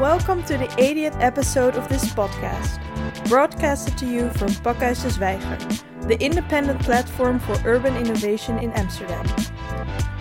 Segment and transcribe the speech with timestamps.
[0.00, 2.80] Welcome to the 80th episode of this podcast,
[3.28, 9.26] broadcasted to you from Pakhuis de Zwijger, the independent platform for urban innovation in Amsterdam.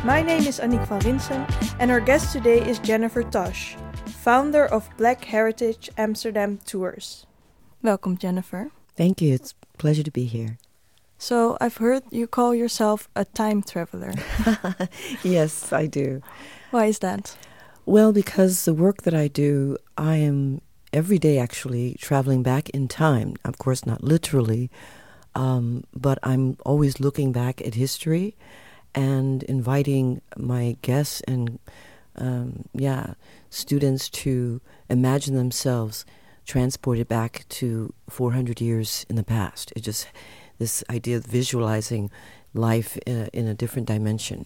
[0.03, 1.47] My name is Annick van Rinsum,
[1.79, 7.25] and our guest today is Jennifer Tosch, founder of Black Heritage Amsterdam Tours.
[7.81, 8.71] Welcome, Jennifer.
[8.97, 9.33] Thank you.
[9.33, 10.57] It's a pleasure to be here.
[11.17, 14.11] So, I've heard you call yourself a time traveler.
[15.23, 16.21] yes, I do.
[16.71, 17.37] Why is that?
[17.89, 20.61] Well, because the work that I do, I am
[20.93, 23.33] every day actually traveling back in time.
[23.43, 24.69] Of course, not literally,
[25.33, 28.35] um, but I'm always looking back at history
[28.93, 31.57] and inviting my guests and,
[32.15, 33.15] um, yeah,
[33.49, 36.05] students to imagine themselves
[36.45, 39.73] transported back to 400 years in the past.
[39.75, 40.05] It just
[40.59, 42.11] this idea of visualizing
[42.53, 44.45] life in a, in a different dimension.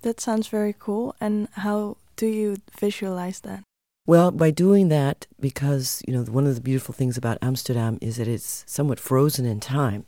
[0.00, 1.14] That sounds very cool.
[1.20, 3.64] And how do you visualize that?
[4.06, 8.18] Well, by doing that, because you know one of the beautiful things about Amsterdam is
[8.18, 10.04] that it's somewhat frozen in time,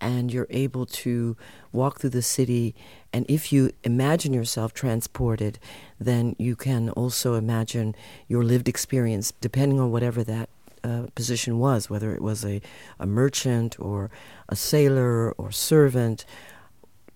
[0.00, 1.36] and you're able to
[1.72, 2.76] walk through the city.
[3.12, 5.58] And if you imagine yourself transported,
[5.98, 7.96] then you can also imagine
[8.28, 10.48] your lived experience, depending on whatever that
[10.84, 12.60] uh, position was, whether it was a,
[13.00, 14.12] a merchant or
[14.48, 16.24] a sailor or servant.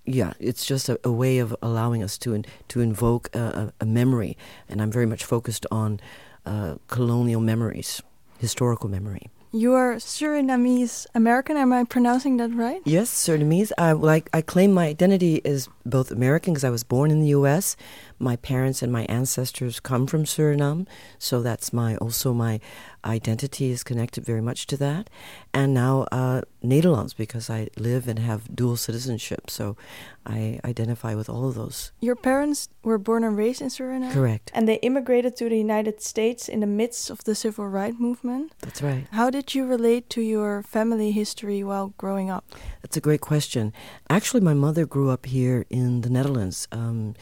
[0.05, 3.85] Yeah, it's just a, a way of allowing us to in, to invoke a, a,
[3.87, 4.37] memory,
[4.69, 6.01] and I'm very much focused on
[6.45, 8.03] uh, colonial memories,
[8.39, 9.31] historical memory.
[9.55, 11.59] You are Surinamese American.
[11.59, 12.81] Am I pronouncing that right?
[12.85, 13.71] Yes, Surinamese.
[13.77, 14.31] I like.
[14.33, 17.77] I claim my identity as both American because I was born in the U.S.
[18.23, 20.87] My parents and my ancestors come from Suriname,
[21.19, 22.61] so that's my also my
[23.05, 25.11] identity is connected very much to that.
[25.53, 29.77] And now uh, Nederlands because I live and have dual citizenship, so
[30.25, 31.91] I identify with all of those.
[32.01, 34.13] Your parents were born and raised in Suriname?
[34.13, 34.53] Correct.
[34.55, 38.53] And they immigrated to the United States in the midst of the civil rights movement?
[38.61, 39.07] That's right.
[39.11, 42.45] How did you relate to your family history while growing up?
[42.83, 43.73] That's a great question.
[44.09, 46.69] Actually, my mother grew up here in the Netherlands.
[46.71, 47.15] Um,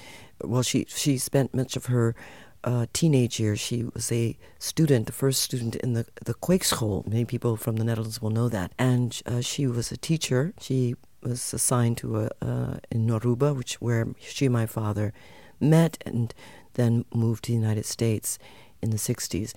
[0.45, 2.15] well, she, she spent much of her
[2.63, 7.07] uh, teenage years, she was a student, the first student in the the Kweekschool.
[7.07, 8.73] Many people from the Netherlands will know that.
[8.79, 10.53] And uh, she was a teacher.
[10.61, 15.13] She was assigned to a uh, in Noruba, which where she and my father
[15.59, 16.35] met, and
[16.75, 18.39] then moved to the United States
[18.83, 19.55] in the '60s.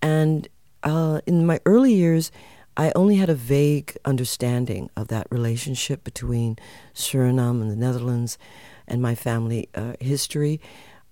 [0.00, 0.48] And
[0.82, 2.32] uh, in my early years,
[2.76, 6.56] I only had a vague understanding of that relationship between
[6.94, 8.38] Suriname and the Netherlands
[8.88, 10.60] and my family uh, history.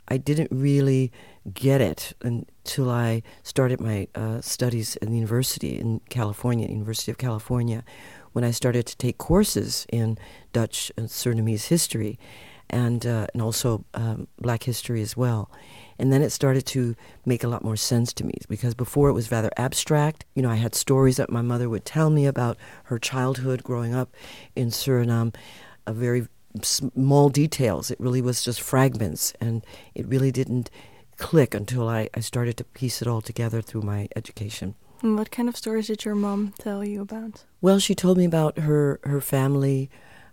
[0.08, 1.12] I didn't really
[1.52, 7.18] get it until I started my uh, studies in the university in California, University of
[7.18, 7.84] California,
[8.32, 10.18] when I started to take courses in
[10.52, 12.18] Dutch and Surinamese history,
[12.70, 15.50] and uh, and also um, Black history as well.
[15.98, 19.12] And then it started to make a lot more sense to me because before it
[19.12, 20.24] was rather abstract.
[20.34, 23.94] You know, I had stories that my mother would tell me about her childhood growing
[23.94, 24.10] up
[24.56, 25.34] in Suriname,
[25.86, 26.26] a very
[26.62, 27.90] small details.
[27.90, 30.70] It really was just fragments, and it really didn't
[31.16, 34.74] click until I, I started to piece it all together through my education.
[35.02, 37.44] And what kind of stories did your mom tell you about?
[37.60, 39.90] Well, she told me about her her family.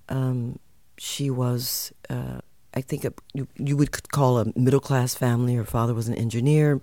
[0.10, 0.60] Um,
[0.98, 2.42] she was, uh,
[2.74, 5.56] I think, a, you, you would call a middle class family.
[5.56, 6.80] Her father was an engineer,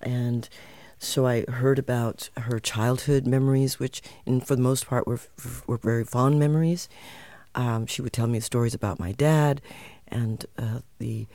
[0.00, 0.48] and
[0.98, 5.20] so I heard about her childhood memories, which, and for the most part, were
[5.66, 6.88] were very fond memories.
[7.56, 9.60] Um, she would tell me stories about my dad
[10.08, 11.26] and uh, the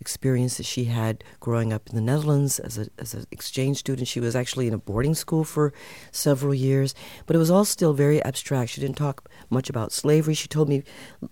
[0.00, 4.08] experience that she had growing up in the Netherlands as, a, as an exchange student.
[4.08, 5.72] She was actually in a boarding school for
[6.10, 6.94] several years,
[7.26, 8.70] but it was all still very abstract.
[8.70, 10.34] She didn't talk much about slavery.
[10.34, 10.82] She told me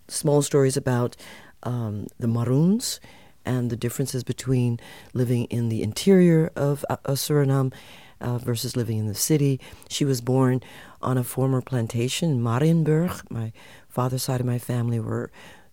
[0.08, 1.16] small stories about
[1.64, 3.00] um, the Maroons
[3.44, 4.78] and the differences between
[5.14, 7.72] living in the interior of uh, Suriname
[8.20, 9.58] uh, versus living in the city.
[9.88, 10.62] She was born
[11.02, 13.28] on a former plantation in Marienburg.
[13.30, 13.52] My
[13.90, 15.30] father's side of my family were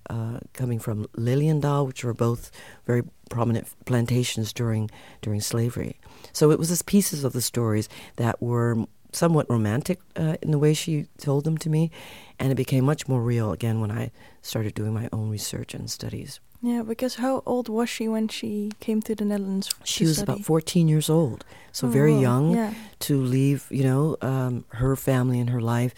[0.09, 2.51] uh, coming from Liliendaal, which were both
[2.85, 4.89] very prominent plantations during
[5.21, 5.99] during slavery.
[6.33, 10.59] So it was just pieces of the stories that were somewhat romantic uh, in the
[10.59, 11.91] way she told them to me,
[12.39, 14.11] and it became much more real again when I
[14.41, 16.39] started doing my own research and studies.
[16.61, 19.69] Yeah, because how old was she when she came to the Netherlands?
[19.83, 20.31] She was study?
[20.31, 22.73] about 14 years old, so oh, very young yeah.
[22.99, 25.93] to leave, you know, um, her family and her life,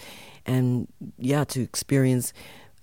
[0.49, 0.87] and
[1.17, 2.33] yeah, to experience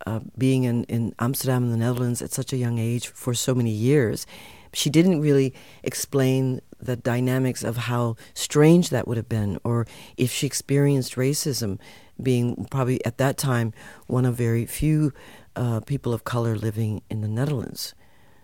[0.06, 3.54] uh, being in, in Amsterdam in the Netherlands at such a young age for so
[3.54, 4.26] many years.
[4.72, 9.86] She didn't really explain the dynamics of how strange that would have been, or
[10.16, 11.78] if she experienced racism,
[12.22, 13.72] being probably at that time
[14.06, 15.12] one of very few
[15.56, 17.94] uh, people of color living in the Netherlands.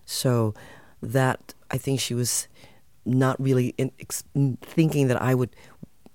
[0.04, 0.54] So
[1.02, 2.48] that I think she was
[3.04, 4.24] not really in, ex-
[4.62, 5.50] thinking that I would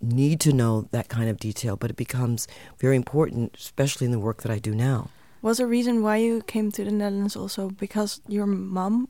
[0.01, 2.47] need to know that kind of detail, but it becomes
[2.77, 5.09] very important, especially in the work that I do now.
[5.41, 9.07] Was a reason why you came to the Netherlands also because your mom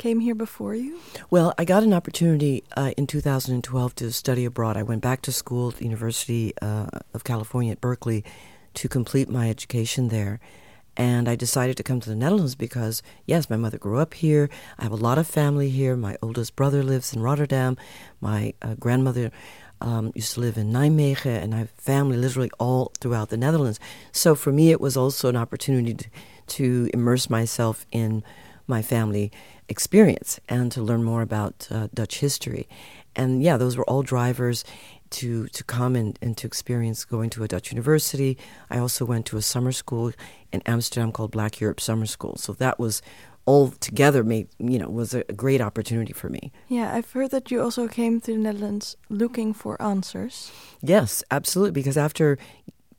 [0.00, 0.98] came here before you?
[1.30, 4.76] Well, I got an opportunity uh, in 2012 to study abroad.
[4.76, 8.24] I went back to school at the University uh, of California at Berkeley
[8.74, 10.40] to complete my education there.
[10.96, 14.50] And I decided to come to the Netherlands because, yes, my mother grew up here.
[14.78, 15.96] I have a lot of family here.
[15.96, 17.76] My oldest brother lives in Rotterdam.
[18.20, 19.30] My uh, grandmother
[19.80, 23.80] um, used to live in Nijmegen, and I have family literally all throughout the Netherlands.
[24.12, 26.08] So for me, it was also an opportunity to,
[26.46, 28.22] to immerse myself in
[28.66, 29.32] my family
[29.68, 32.68] experience and to learn more about uh, Dutch history.
[33.14, 34.64] And yeah, those were all drivers
[35.10, 38.38] to, to come and, and to experience going to a Dutch university.
[38.70, 40.12] I also went to a summer school
[40.52, 42.36] in Amsterdam called Black Europe Summer School.
[42.36, 43.02] So that was
[43.50, 46.52] all together made you know was a, great opportunity for me.
[46.68, 50.52] Yeah, I've heard that you also came to the Netherlands looking for answers.
[50.82, 51.72] Yes, absolutely.
[51.80, 52.38] Because after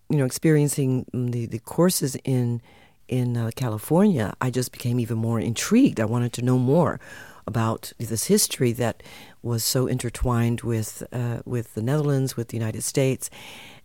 [0.10, 2.62] you know experiencing the the courses in
[3.08, 6.00] in uh, California, I just became even more intrigued.
[6.00, 7.00] I wanted to know more
[7.48, 9.04] about this history that
[9.42, 13.30] was so intertwined with uh, with the Netherlands, with the United States,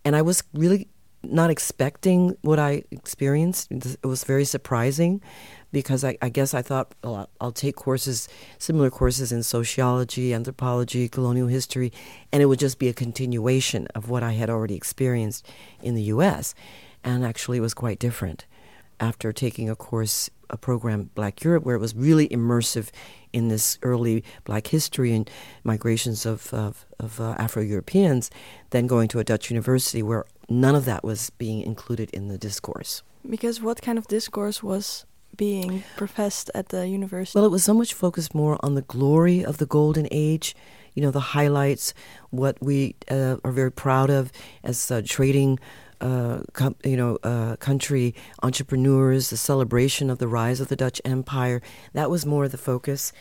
[0.03, 0.87] and I was really
[1.23, 3.71] not expecting what I experienced.
[3.71, 5.21] It was very surprising
[5.71, 8.27] because I, I guess I thought well, I'll take courses,
[8.57, 11.91] similar courses in sociology, anthropology, colonial history,
[12.31, 15.47] and it would just be a continuation of what I had already experienced
[15.81, 16.55] in the U.S.
[17.03, 18.45] And actually, it was quite different.
[18.99, 22.89] After taking a course, a program, Black Europe, where it was really immersive
[23.31, 25.29] in this early Black history and
[25.63, 28.31] migrations of, of, of uh, Afro Europeans,
[28.71, 32.37] then going to a Dutch university where none of that was being included in the
[32.37, 33.03] discourse.
[33.29, 37.37] Because what kind of discourse was being professed at the university?
[37.37, 40.55] Well, it was so much focused more on the glory of the golden age,
[40.93, 41.93] you know, the highlights,
[42.31, 44.31] what we uh, are very proud of
[44.63, 45.59] as uh, trading.
[45.99, 48.13] Uh, com- you know, uh, country
[48.43, 51.59] entrepreneurs, the celebration of the rise of the Dutch Empire.
[51.93, 53.11] That was more the focus.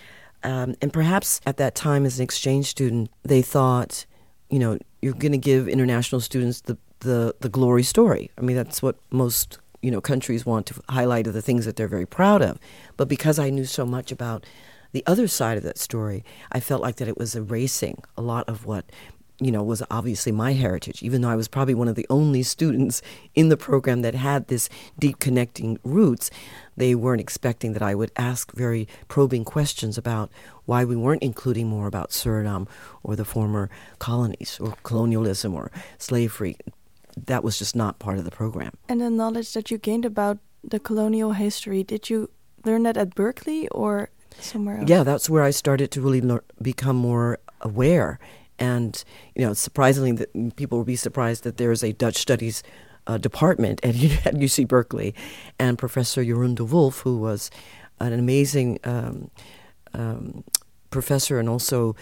[0.42, 4.04] Um, and perhaps at that time, as an exchange student, they thought,
[4.50, 8.30] you know, you're going to give international students the, the, the glory story.
[8.36, 11.86] I mean, that's what most you know countries want to highlight the things that they're
[11.86, 12.58] very proud of.
[12.96, 14.44] But because I knew so much about
[14.90, 18.48] the other side of that story, I felt like that it was erasing a lot
[18.48, 18.84] of what
[19.38, 22.42] you know was obviously my heritage even though i was probably one of the only
[22.42, 23.02] students
[23.34, 26.30] in the program that had this deep connecting roots
[26.74, 30.30] they weren't expecting that i would ask very probing questions about
[30.64, 32.66] why we weren't including more about suriname
[33.02, 33.68] or the former
[33.98, 36.56] colonies or colonialism or slavery
[37.16, 38.72] that was just not part of the program.
[38.88, 42.30] And the knowledge that you gained about the colonial history, did you
[42.64, 44.10] learn that at Berkeley or
[44.40, 44.88] somewhere else?
[44.88, 48.18] Yeah, that's where I started to really learn, become more aware.
[48.58, 49.02] And,
[49.34, 52.62] you know, surprisingly, that people will be surprised that there is a Dutch studies
[53.06, 53.94] uh, department at,
[54.26, 55.14] at UC Berkeley.
[55.58, 57.50] And Professor Jeroen Dewulf, who was
[58.00, 59.30] an amazing um,
[59.94, 60.44] um,
[60.90, 61.96] professor and also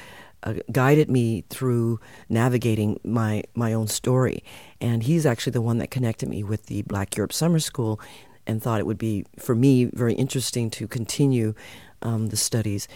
[0.45, 1.99] uh, guided me through
[2.29, 4.45] navigating my my own story.
[4.81, 8.01] And he's actually the one that connected me with the Black Europe Summer School,
[8.47, 11.55] and thought it would be for me very interesting to continue
[12.03, 12.89] um, the studies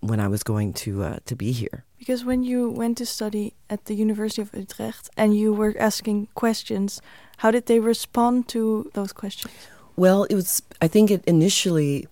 [0.00, 1.84] when I was going to uh, to be here.
[1.98, 6.28] Because when you went to study at the University of Utrecht and you were asking
[6.34, 7.00] questions,
[7.38, 9.52] how did they respond to those questions?
[9.96, 10.62] Well, it was.
[10.80, 12.06] I think it initially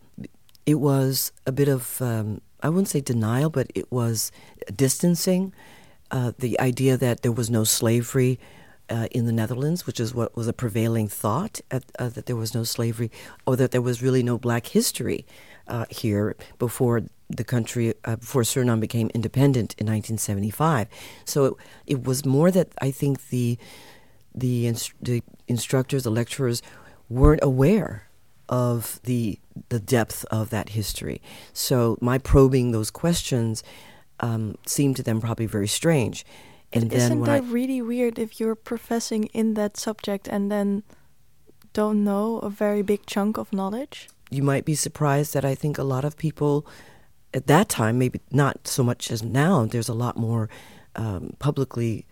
[0.67, 4.33] it was a bit of um, I wouldn't say denial, but it was
[4.75, 5.53] distancing.
[6.11, 8.41] Uh, the idea that there was no slavery
[8.89, 12.37] uh, in the Netherlands, which is what was a prevailing thought, at, uh, that there
[12.37, 13.11] was no slavery,
[13.47, 15.27] or that there was really no black history
[15.69, 20.89] uh, here before the country, uh, before Suriname became independent in 1975.
[21.25, 21.55] So it,
[21.87, 23.59] it was more that I think the
[24.37, 26.61] the, inst- the instructors, the lecturers,
[27.09, 28.09] weren't aware
[28.49, 31.21] of the the depth of that history.
[31.53, 33.63] So my probing those questions
[34.21, 36.25] um, seemed to them probably very strange.
[36.73, 40.83] And Isn't that I, really weird if you're professing in that subject and then
[41.73, 44.09] don't know a very big chunk of knowledge?
[44.31, 46.67] You might be surprised that I think a lot of people
[47.33, 50.49] at that time, maybe not so much as now, there's a lot more
[50.97, 52.07] um, publicly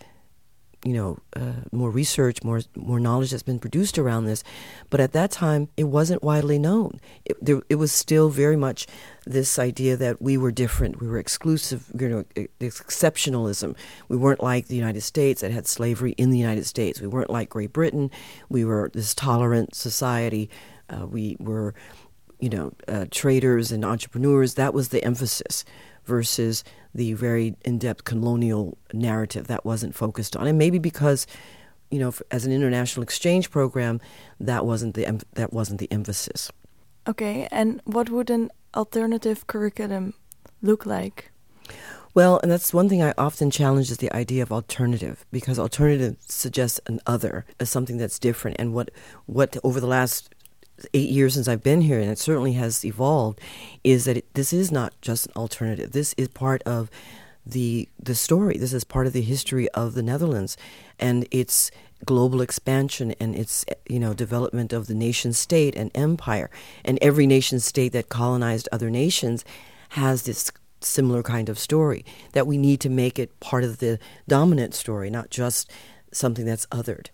[0.85, 4.43] you know, uh, more research, more more knowledge that's been produced around this.
[4.91, 6.99] But at that time, it wasn't widely known.
[7.25, 8.87] It, there, it was still very much
[9.25, 12.25] this idea that we were different, we were exclusive, you know,
[12.61, 13.77] exceptionalism.
[14.09, 17.01] We weren't like the United States that had slavery in the United States.
[17.01, 18.11] We weren't like Great Britain.
[18.49, 20.51] We were this tolerant society.
[20.91, 21.75] Uh, we were,
[22.41, 24.55] you know, uh, traders and entrepreneurs.
[24.55, 25.65] That was the emphasis
[26.05, 31.27] versus the very in-depth colonial narrative that wasn't focused on, and maybe because
[31.93, 34.01] you know, as an international exchange program,
[34.41, 36.51] that wasn't the that wasn't the emphasis.
[37.07, 40.15] Okay, and what would an alternative curriculum
[40.63, 41.31] look like?
[42.15, 46.17] Well, and that's one thing I often challenge is the idea of alternative because alternative
[46.21, 48.57] suggests an other as something that's different.
[48.59, 48.91] And what
[49.27, 50.32] what over the last
[50.95, 53.41] eight years since I've been here, and it certainly has evolved,
[53.85, 55.93] is that it, this is not just an alternative.
[55.93, 56.91] This is part of
[57.45, 58.57] the the story.
[58.59, 60.57] This is part of the history of the Netherlands,
[60.99, 61.71] and its
[62.05, 66.51] global expansion and its you know development of the nation state and empire.
[66.85, 69.45] And every nation state that colonized other nations
[69.91, 73.99] has this similar kind of story that we need to make it part of the
[74.27, 75.71] dominant story, not just
[76.13, 77.09] something that's othered,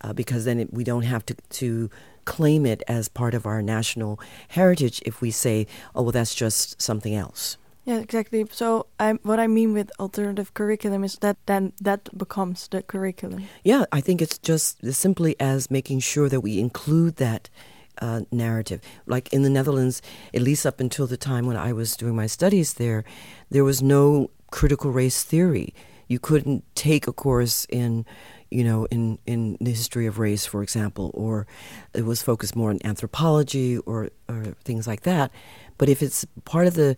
[0.00, 1.90] uh, because then it, we don't have to to
[2.24, 6.80] claim it as part of our national heritage if we say, oh well, that's just
[6.80, 7.56] something else.
[7.84, 8.46] Yeah, exactly.
[8.52, 13.48] So, I, what I mean with alternative curriculum is that then that becomes the curriculum.
[13.64, 17.50] Yeah, I think it's just as simply as making sure that we include that
[18.00, 18.80] uh, narrative.
[19.06, 20.00] Like in the Netherlands,
[20.32, 23.04] at least up until the time when I was doing my studies there,
[23.50, 25.74] there was no critical race theory.
[26.06, 28.04] You couldn't take a course in,
[28.52, 31.46] you know, in, in the history of race, for example, or
[31.94, 35.30] it was focused more on anthropology or, or things like that.
[35.78, 36.96] But if it's part of the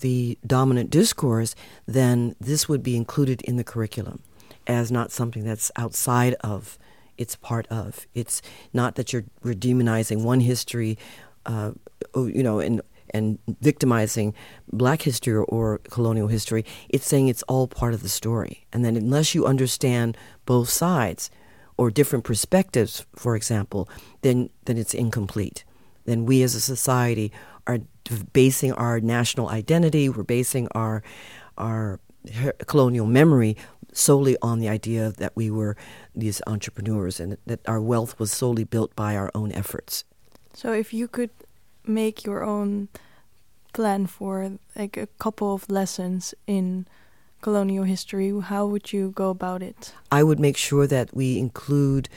[0.00, 4.22] the dominant discourse, then this would be included in the curriculum
[4.66, 6.78] as not something that's outside of,
[7.16, 8.06] it's part of.
[8.14, 8.40] It's
[8.72, 10.98] not that you're we're demonizing one history,
[11.46, 11.72] uh,
[12.14, 12.80] oh, you know, and
[13.14, 14.34] and victimizing
[14.72, 16.64] black history or, colonial history.
[16.88, 18.66] It's saying it's all part of the story.
[18.72, 21.30] And then unless you understand both sides
[21.76, 23.88] or different perspectives, for example,
[24.22, 25.64] then then it's incomplete.
[26.04, 27.32] Then we as a society
[27.66, 27.78] are
[28.32, 31.02] basing our national identity, we're basing our
[31.56, 32.00] our
[32.66, 33.56] colonial memory
[33.92, 35.76] solely on the idea that we were
[36.14, 40.04] these entrepreneurs and that our wealth was solely built by our own efforts.
[40.52, 41.30] So if you could
[41.88, 42.88] make your own
[43.72, 46.86] plan for like a couple of lessons in
[47.40, 49.94] colonial history, how would you go about it?
[50.10, 52.08] I would make sure that we include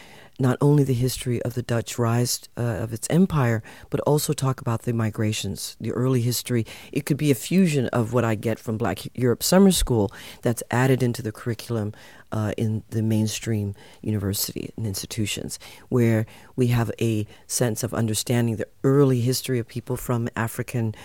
[0.42, 4.60] not only the history of the Dutch rise uh, of its empire, but also talk
[4.60, 6.66] about the migrations, the early history.
[6.92, 10.64] It could be a fusion of what I get from Black Europe Summer School that's
[10.72, 11.94] added into the curriculum
[12.32, 18.68] uh, in the mainstream university and institutions, where we have a sense of understanding the
[18.84, 20.96] early history of people from African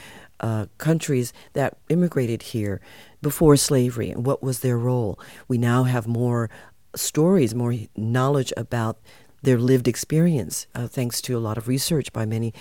[0.40, 2.80] uh, countries that immigrated here
[3.22, 5.18] before slavery and what was their role.
[5.48, 6.48] We now have more
[6.94, 8.98] stories, more knowledge about
[9.46, 12.52] their lived experience, uh, thanks to a lot of research by many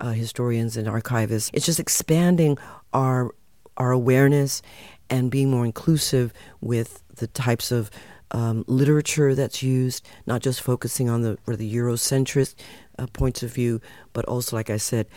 [0.00, 1.50] uh, historians and archivists.
[1.52, 2.56] It's just expanding
[2.92, 3.34] our
[3.76, 4.62] our awareness
[5.10, 7.90] and being more inclusive with the types of
[8.30, 12.54] um, literature that's used, not just focusing on the or the Eurocentric
[13.00, 13.80] uh, points of view,
[14.12, 15.08] but also, like I said,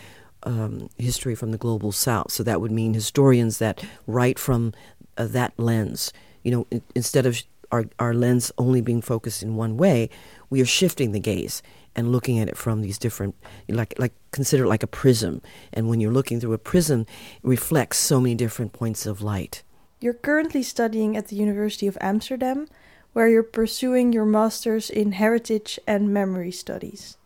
[0.42, 2.32] um, history from the global south.
[2.32, 4.74] So that would mean historians that write from
[5.18, 6.12] uh, that lens.
[6.42, 10.10] You know, in, instead of our, our lens only being focused in one way,
[10.50, 11.62] we are shifting the gaze
[11.96, 13.36] and looking at it from these different,
[13.68, 15.42] like, like consider it like a prism.
[15.74, 17.08] And when you're looking through a prism, it
[17.44, 19.64] reflects so many different points of light.
[20.00, 22.68] You're currently studying at the University of Amsterdam,
[23.14, 27.18] where you're pursuing your master's in heritage and memory studies.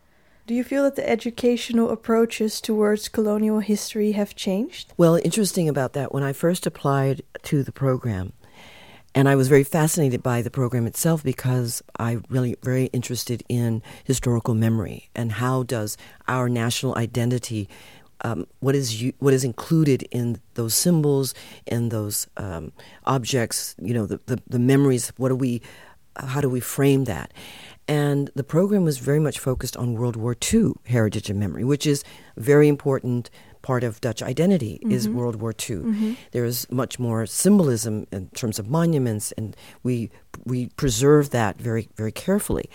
[0.47, 4.93] Do you feel that the educational approaches towards colonial history have changed?
[4.95, 8.33] Well, interesting about that, when I first applied to the program,
[9.15, 13.81] and I was very fascinated by the program itself because I really very interested in
[14.03, 15.95] historical memory and how does
[16.27, 17.69] our national identity,
[18.21, 21.33] um, what is what is included in those symbols,
[21.65, 22.73] in those um,
[23.05, 25.13] objects, you know, the, the, the memories.
[25.15, 25.61] What do we,
[26.17, 27.31] how do we frame that?
[27.87, 31.87] And the program was very much focused on World War II heritage and memory, which
[31.87, 32.03] is
[32.35, 33.29] very important
[33.65, 34.91] part of Dutch identity mm-hmm.
[34.91, 35.77] is World War II.
[35.77, 36.13] Mm-hmm.
[36.33, 40.11] There is much more symbolism in terms of monuments, and we
[40.45, 42.69] we preserve that very very carefully.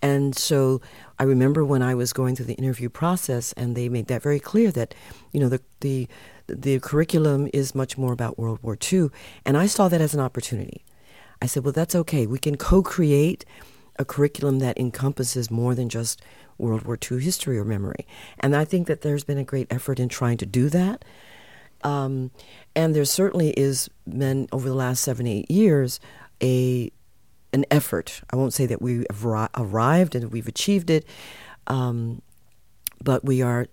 [0.00, 0.80] And so
[1.18, 4.40] I remember when I was going through the interview process, and they made that very
[4.40, 4.94] clear that
[5.32, 6.08] you know the the
[6.46, 9.10] the curriculum is much more about World War II,
[9.44, 10.86] and I saw that as an opportunity.
[11.42, 12.26] I said, well, that's okay.
[12.26, 13.44] We can co-create
[13.98, 16.22] a curriculum that encompasses more than just
[16.60, 18.06] World War II history or memory.
[18.38, 21.04] And I think that there's been a great effort in trying to do that.
[21.82, 22.30] Um,
[22.76, 26.00] and there certainly is been over the last seven, eight years
[26.42, 26.92] a
[27.52, 28.22] an effort.
[28.30, 29.24] I won't say that we have
[29.56, 31.04] arrived and we've achieved it,
[31.66, 32.22] um,
[33.02, 33.66] but we are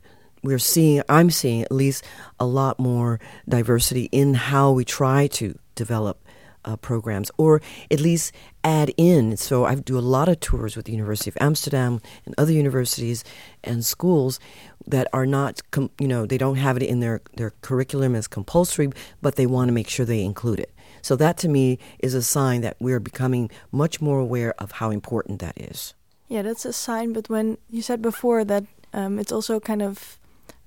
[0.44, 1.02] we're seeing.
[1.10, 2.04] I'm seeing at least
[2.40, 6.24] a lot more diversity in how we try to develop
[6.68, 8.32] uh, programs or at least
[8.64, 9.38] add in.
[9.38, 13.24] So I do a lot of tours with the University of Amsterdam and other universities
[13.64, 14.40] and schools
[14.86, 18.28] that are not, com- you know, they don't have it in their, their curriculum as
[18.28, 18.90] compulsory,
[19.22, 20.72] but they want to make sure they include it.
[21.02, 24.92] So that to me is a sign that we're becoming much more aware of how
[24.92, 25.94] important that is.
[26.28, 27.14] Yeah, that's a sign.
[27.14, 30.20] But when you said before that um, it's also kind of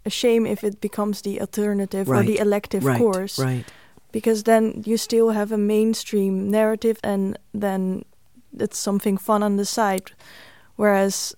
[0.04, 2.20] a shame if it becomes the alternative right.
[2.20, 2.98] or the elective right.
[2.98, 3.38] course.
[3.38, 3.64] Right.
[4.12, 8.04] Because then you still have a mainstream narrative and then
[8.58, 10.12] it's something fun on the side.
[10.76, 11.34] Whereas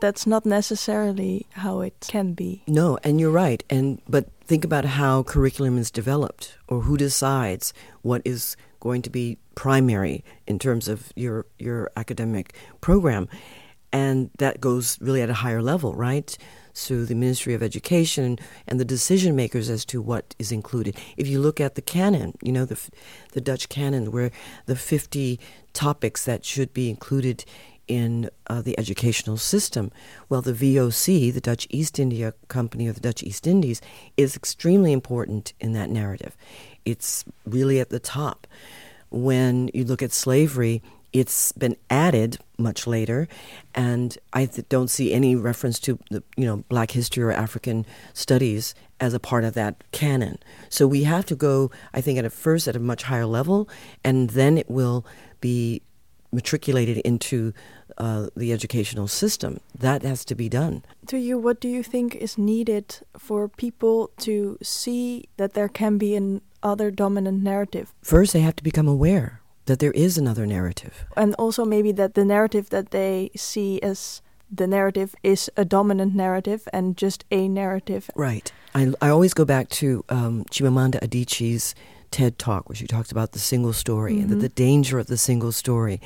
[0.00, 2.62] that's not necessarily how it can be.
[2.66, 3.62] No, and you're right.
[3.70, 7.72] And but think about how curriculum is developed or who decides
[8.02, 13.28] what is going to be primary in terms of your your academic program.
[13.92, 16.36] And that goes really at a higher level, right?
[16.74, 20.96] So the Ministry of Education and the decision makers as to what is included.
[21.16, 22.78] If you look at the canon, you know, the,
[23.32, 24.32] the Dutch canon, where
[24.66, 25.38] the 50
[25.72, 27.44] topics that should be included
[27.86, 29.92] in uh, the educational system.
[30.28, 33.80] Well, the VOC, the Dutch East India Company of the Dutch East Indies,
[34.16, 36.36] is extremely important in that narrative.
[36.84, 38.46] It's really at the top.
[39.10, 40.82] When you look at slavery,
[41.14, 43.28] it's been added much later,
[43.74, 47.86] and I th- don't see any reference to the, you know Black history or African
[48.12, 50.38] studies as a part of that canon.
[50.68, 53.68] So we have to go, I think, at a first at a much higher level,
[54.02, 55.06] and then it will
[55.40, 55.82] be
[56.32, 57.52] matriculated into
[57.96, 59.60] uh, the educational system.
[59.78, 60.82] That has to be done.
[61.06, 65.96] To you, what do you think is needed for people to see that there can
[65.96, 67.94] be an other dominant narrative?
[68.02, 71.06] First, they have to become aware that there is another narrative.
[71.16, 76.14] And also, maybe that the narrative that they see as the narrative is a dominant
[76.14, 78.10] narrative and just a narrative.
[78.14, 78.52] Right.
[78.74, 81.74] I, I always go back to um, Chimamanda Adichie's
[82.10, 84.22] TED talk where she talks about the single story mm-hmm.
[84.22, 84.42] and that mm-hmm.
[84.42, 86.00] the danger of the single story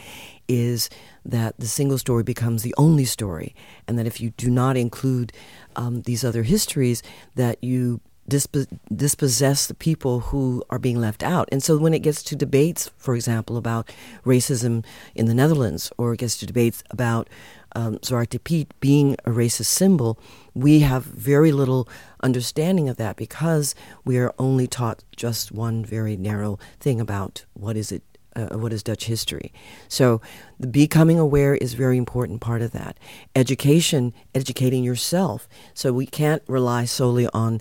[0.48, 0.88] is
[1.24, 3.54] that the single story becomes the only story,
[3.86, 5.30] and that if you do not include
[5.76, 7.02] um, these other histories,
[7.34, 11.48] that you dispossess the people who are being left out.
[11.50, 13.90] And so when it gets to debates, for example, about
[14.24, 17.28] racism in the Netherlands, or it gets to debates about
[17.74, 20.18] um, Zwarte Piet being a racist symbol,
[20.54, 21.88] we have very little
[22.22, 27.76] understanding of that because we are only taught just one very narrow thing about what
[27.76, 28.02] is it
[28.36, 29.52] uh, what is Dutch history.
[29.88, 30.20] So
[30.70, 32.98] becoming aware is a very important part of that.
[33.34, 35.48] Education, educating yourself.
[35.74, 37.60] So we can't rely solely on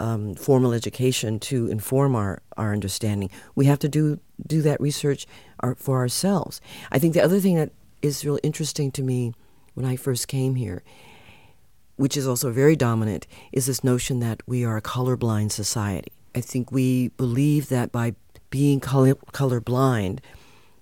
[0.00, 3.30] um, formal education to inform our, our understanding.
[3.54, 5.26] We have to do do that research
[5.60, 6.60] our, for ourselves.
[6.92, 9.34] I think the other thing that is really interesting to me
[9.74, 10.82] when I first came here,
[11.96, 16.12] which is also very dominant, is this notion that we are a colorblind society.
[16.34, 18.14] I think we believe that by
[18.50, 20.20] being color colorblind,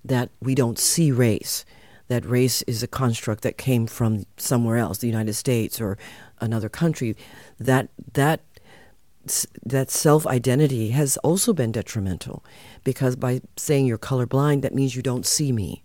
[0.05, 1.65] that we don't see race,
[2.09, 5.99] that race is a construct that came from somewhere else, the United States or
[6.41, 7.17] another country.
[7.59, 8.41] That that
[9.65, 12.45] that self identity has also been detrimental
[12.85, 15.83] because by saying you're colorblind, that means you don't see me.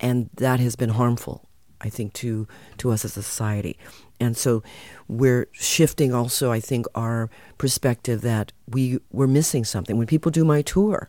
[0.00, 1.48] And that has been harmful,
[1.80, 2.46] I think, to,
[2.78, 3.78] to us as a society.
[4.20, 4.62] And so
[5.06, 9.96] we're shifting also, I think, our perspective that we, we're missing something.
[9.96, 11.08] When people do my tour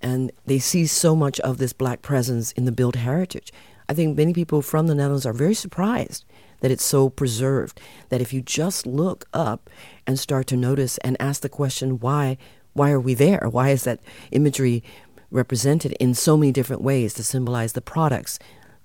[0.00, 3.52] and they see so much of this black presence in the built heritage,
[3.88, 6.24] I think many people from the Netherlands are very surprised
[6.60, 7.80] that it's so preserved.
[8.08, 9.70] That if you just look up
[10.06, 12.38] and start to notice and ask the question, why,
[12.72, 13.48] why are we there?
[13.50, 14.82] Why is that imagery
[15.30, 18.38] represented in so many different ways to symbolize the products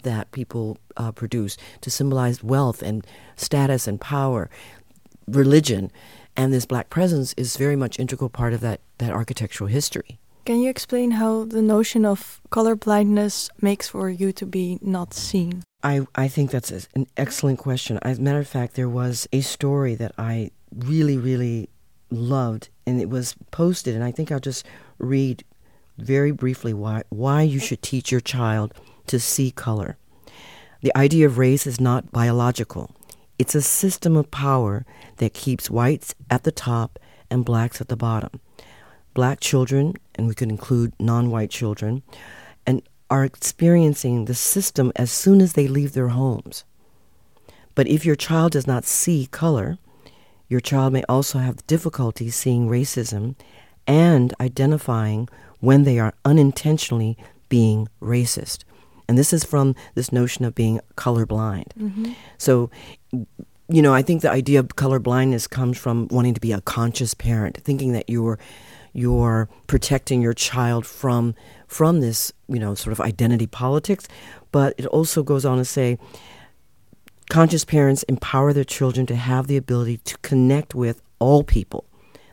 [0.04, 3.06] that people uh, produce, to symbolize wealth and
[3.36, 4.50] status and power,
[5.28, 5.92] religion,
[6.36, 10.20] and this black presence is very much integral part of that, that architectural history.
[10.46, 15.14] Can you explain how the notion of color blindness makes for you to be not
[15.14, 15.64] seen?
[15.82, 17.98] I, I think that's an excellent question.
[18.02, 21.70] As a matter of fact, there was a story that I really, really
[22.10, 24.66] loved, and it was posted, and I think I'll just
[24.98, 25.46] read
[25.98, 28.74] very briefly why, why you should teach your child
[29.08, 29.98] to see color.
[30.82, 32.92] The idea of race is not biological.
[33.40, 34.86] It's a system of power
[35.18, 38.42] that keeps whites at the top and blacks at the bottom.
[39.13, 42.04] Black children, and we could include non white children,
[42.65, 46.63] and are experiencing the system as soon as they leave their homes.
[47.76, 49.78] But if your child does not see color,
[50.47, 53.36] your child may also have difficulty seeing racism
[53.88, 55.28] and identifying
[55.60, 57.17] when they are unintentionally
[57.49, 58.63] being racist.
[59.08, 61.67] And this is from this notion of being colorblind.
[61.80, 62.13] Mm-hmm.
[62.38, 62.69] So,
[63.12, 67.13] you know, I think the idea of colorblindness comes from wanting to be a conscious
[67.13, 68.39] parent, thinking that you're
[68.94, 71.36] you're protecting your child from
[71.68, 74.08] from this, you know, sort of identity politics.
[74.52, 75.98] But it also goes on to say
[77.30, 81.86] conscious parents empower their children to have the ability to connect with all people.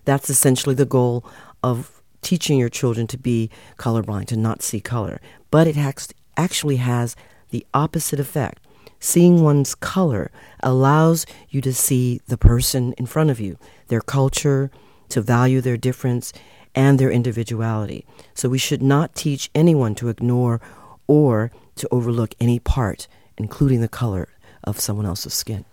[0.04, 1.24] That's essentially the goal
[1.62, 5.20] of teaching your children to be colorblind, to not see color.
[5.50, 7.16] But it has, actually has
[7.48, 8.62] the opposite effect.
[8.98, 10.30] Seeing one's color
[10.62, 13.56] allows you to see the person in front of you,
[13.88, 14.70] their culture,
[15.10, 16.32] to value their difference
[16.74, 18.04] and their individuality.
[18.34, 20.60] So we should not teach anyone to ignore
[21.06, 24.28] or to overlook any part, including the color
[24.64, 25.64] of someone else's skin.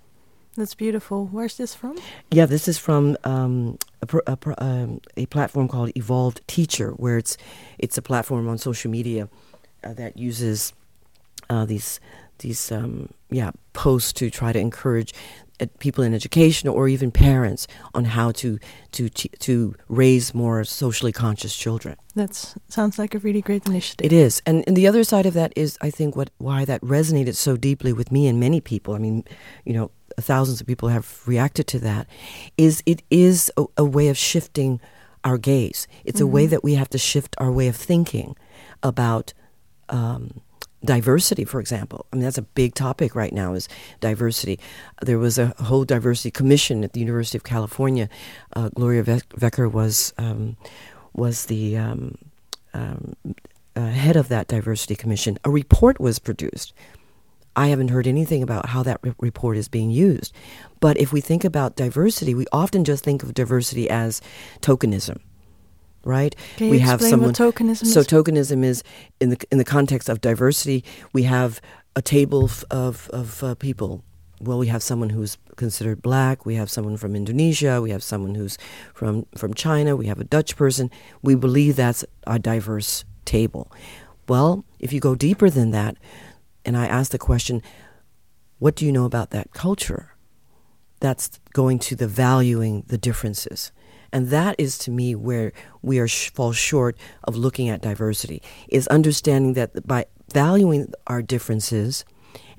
[0.55, 1.27] That's beautiful.
[1.27, 1.99] Where's this from?
[2.31, 7.37] Yeah, this is from um, a, a, um, a, platform called Evolved Teacher, where it's
[7.77, 9.29] it's a platform on social media
[9.83, 10.73] uh, that uses
[11.47, 11.99] uh, these
[12.39, 15.13] these um, yeah posts to try to encourage
[15.79, 18.59] people in education or even parents on how to
[18.91, 21.95] to to raise more socially conscious children.
[22.15, 24.05] That sounds like a really great initiative.
[24.05, 26.81] It is, and and the other side of that is, I think, what why that
[26.81, 28.93] resonated so deeply with me and many people.
[28.93, 29.23] I mean,
[29.65, 32.07] you know, thousands of people have reacted to that.
[32.57, 34.79] Is it is a, a way of shifting
[35.23, 35.87] our gaze.
[36.05, 36.23] It's mm-hmm.
[36.23, 36.51] a way mm-hmm.
[36.51, 38.35] that we have to shift our way of thinking
[38.81, 39.33] about.
[39.89, 40.41] Um,
[40.87, 42.07] diversity, for example.
[42.11, 43.69] I mean, that's a big topic right now is
[43.99, 44.59] diversity.
[45.03, 48.09] There was a whole diversity commission at the University of California.
[48.55, 50.57] Uh, Gloria Wekker was um,
[51.13, 52.17] was the um,
[52.73, 53.15] um,
[53.75, 55.37] uh, head of that diversity commission.
[55.43, 56.73] A report was produced.
[57.55, 60.33] I haven't heard anything about how that re- report is being used.
[60.79, 64.21] But if we think about diversity, we often just think of diversity as
[64.61, 65.19] tokenism
[66.07, 66.35] right?
[66.55, 67.33] Can we have someone.
[67.33, 68.07] tokenism so is?
[68.07, 68.83] tokenism is
[69.19, 70.83] in the in the context of diversity.
[71.13, 71.61] We have
[71.95, 74.03] a table of of, of uh, people.
[74.39, 76.45] Well, we have someone who's considered black.
[76.45, 77.81] We have someone from Indonesia.
[77.81, 78.57] We have someone who's
[78.93, 79.95] from from China.
[79.95, 80.89] We have a Dutch person.
[81.21, 83.71] We believe that's a diverse table.
[84.27, 85.97] Well, if you go deeper than that,
[86.65, 87.61] and I ask the question,
[88.59, 90.15] what do you know about that culture?
[90.99, 93.71] That's going to the valuing the differences.
[94.11, 98.41] And that is to me where we are sh- fall short of looking at diversity
[98.69, 102.05] is understanding that by valuing our differences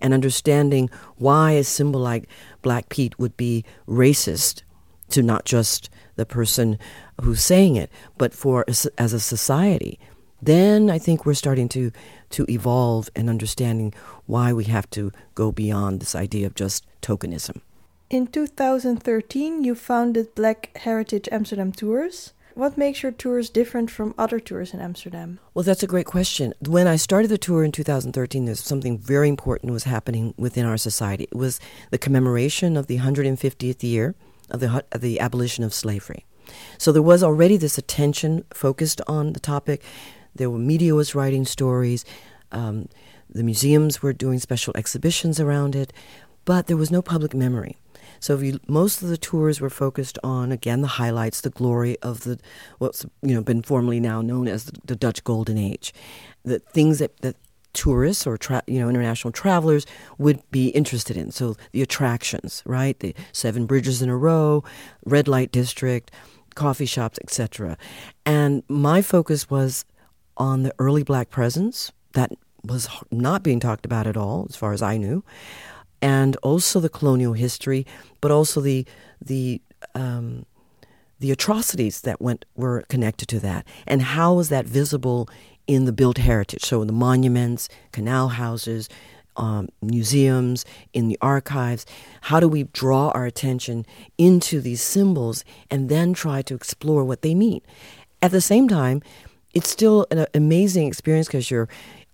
[0.00, 2.28] and understanding why a symbol like
[2.62, 4.62] Black Pete would be racist
[5.10, 6.78] to not just the person
[7.22, 9.98] who's saying it, but for as a society,
[10.40, 11.90] then I think we're starting to
[12.30, 13.94] to evolve and understanding
[14.26, 17.60] why we have to go beyond this idea of just tokenism.
[18.10, 22.32] In 2013, you founded Black Heritage Amsterdam Tours.
[22.54, 25.40] What makes your tours different from other tours in Amsterdam?
[25.52, 26.54] Well, that's a great question.
[26.66, 30.78] When I started the tour in 2013, there's something very important was happening within our
[30.78, 31.24] society.
[31.24, 34.14] It was the commemoration of the 150th year
[34.50, 36.24] of the, of the abolition of slavery.
[36.78, 39.82] So there was already this attention focused on the topic.
[40.34, 42.06] There were media was writing stories.
[42.52, 42.88] Um,
[43.28, 45.92] the museums were doing special exhibitions around it,
[46.46, 47.76] but there was no public memory.
[48.20, 52.24] So you, most of the tours were focused on again the highlights, the glory of
[52.24, 52.38] the
[52.78, 55.92] what's you know been formerly now known as the, the Dutch Golden Age,
[56.44, 57.36] the things that, that
[57.72, 59.86] tourists or tra- you know international travelers
[60.18, 61.30] would be interested in.
[61.30, 62.98] So the attractions, right?
[62.98, 64.64] The seven bridges in a row,
[65.04, 66.10] red light district,
[66.54, 67.76] coffee shops, etc.
[68.26, 69.84] And my focus was
[70.36, 72.32] on the early black presence that
[72.64, 75.24] was not being talked about at all, as far as I knew
[76.00, 77.86] and also the colonial history,
[78.20, 78.86] but also the
[79.24, 79.60] the
[79.94, 80.46] um,
[81.20, 85.28] the atrocities that went were connected to that, and how was that visible
[85.66, 86.64] in the built heritage?
[86.64, 88.88] So in the monuments, canal houses,
[89.38, 91.86] um, museums, in the archives.
[92.22, 93.86] How do we draw our attention
[94.18, 97.60] into these symbols and then try to explore what they mean?
[98.20, 99.00] At the same time,
[99.54, 101.68] it's still an amazing experience because you're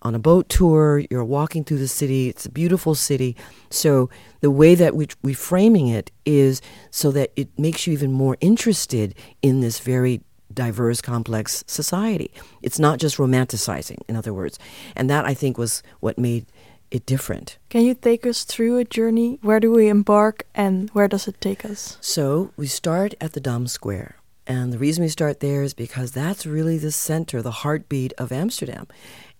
[0.04, 3.34] on a boat tour, you're walking through the city, it's a beautiful city.
[3.70, 8.12] So the way that we, we're framing it is so that it makes you even
[8.12, 10.20] more interested in this very
[10.52, 12.30] diverse, complex society.
[12.62, 14.58] It's not just romanticizing, in other words.
[14.94, 16.46] And that, I think, was what made
[16.90, 17.58] it different.
[17.70, 19.38] Can you take us through a journey?
[19.40, 21.96] Where do we embark and where does it take us?
[22.00, 24.16] So we start at the Dam Square.
[24.46, 28.30] And the reason we start there is because that's really the center, the heartbeat of
[28.30, 28.86] Amsterdam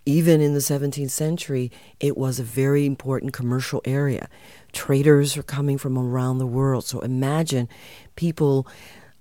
[0.06, 4.28] even in the 17th century, it was a very important commercial area.
[4.72, 6.84] Traders are coming from around the world.
[6.84, 7.68] So imagine
[8.16, 8.66] people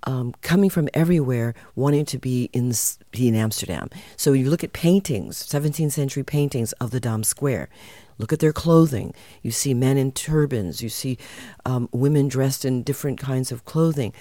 [0.06, 2.72] um, coming from everywhere wanting to be in,
[3.10, 3.88] be in Amsterdam.
[4.16, 7.68] So you look at paintings, 17th century paintings of the Dam Square.
[8.18, 9.14] Look at their clothing.
[9.42, 10.82] You see men in turbans.
[10.82, 11.18] You see
[11.64, 14.12] um, women dressed in different kinds of clothing.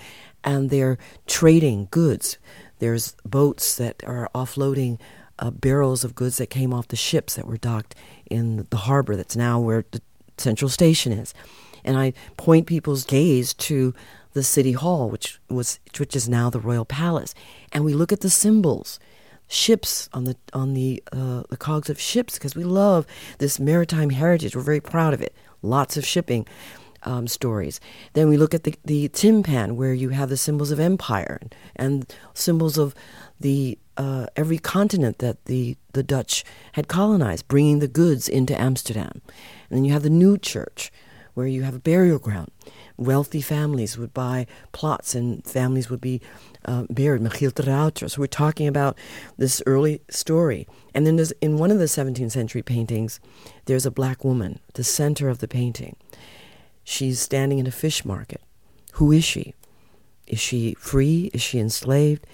[0.43, 0.97] And they're
[1.27, 2.37] trading goods
[2.79, 4.99] There's boats that are offloading
[5.39, 7.95] uh, barrels of goods that came off the ships that were docked
[8.29, 10.01] in the harbor that's now where the
[10.37, 11.33] central station is.
[11.83, 13.93] And I point people's gaze to
[14.33, 17.35] the city hall, which was which is now the royal palace,
[17.71, 18.99] and we look at the symbols,
[19.47, 23.05] ships on the on the uh, the cogs of ships because we love
[23.37, 24.55] this maritime heritage.
[24.55, 25.35] We're very proud of it.
[25.61, 26.47] Lots of shipping.
[27.05, 27.81] Um, stories.
[28.13, 31.41] Then we look at the, the timpan, where you have the symbols of empire
[31.75, 32.95] and, symbols of
[33.39, 39.21] the uh, every continent that the, the Dutch had colonized, bringing the goods into Amsterdam.
[39.69, 40.91] And then you have the New Church,
[41.33, 42.51] where you have a burial ground
[42.97, 46.21] wealthy families would buy plots and families would be
[46.65, 47.21] uh, buried.
[47.21, 48.09] Michiel.
[48.09, 48.97] So we're talking about
[49.37, 50.67] this early story.
[50.93, 53.19] And then there's, in one of the 17th century paintings,
[53.65, 55.95] there's a black woman, the center of the painting.
[56.83, 58.41] She's standing in a fish market.
[58.93, 59.53] Who is she?
[60.27, 61.29] Is she free?
[61.33, 62.25] Is she enslaved?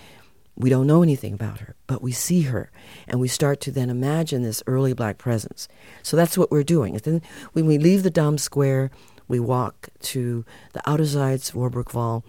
[0.56, 2.70] We don't know anything about her, but we see her,
[3.08, 5.70] and we start to then imagine this early black presence.
[6.04, 6.96] So that's what we're doing.
[6.96, 7.22] And then
[7.54, 8.92] when we leave the Dam Square,
[9.30, 12.24] we walk to the Ouderzijds Voorburgwal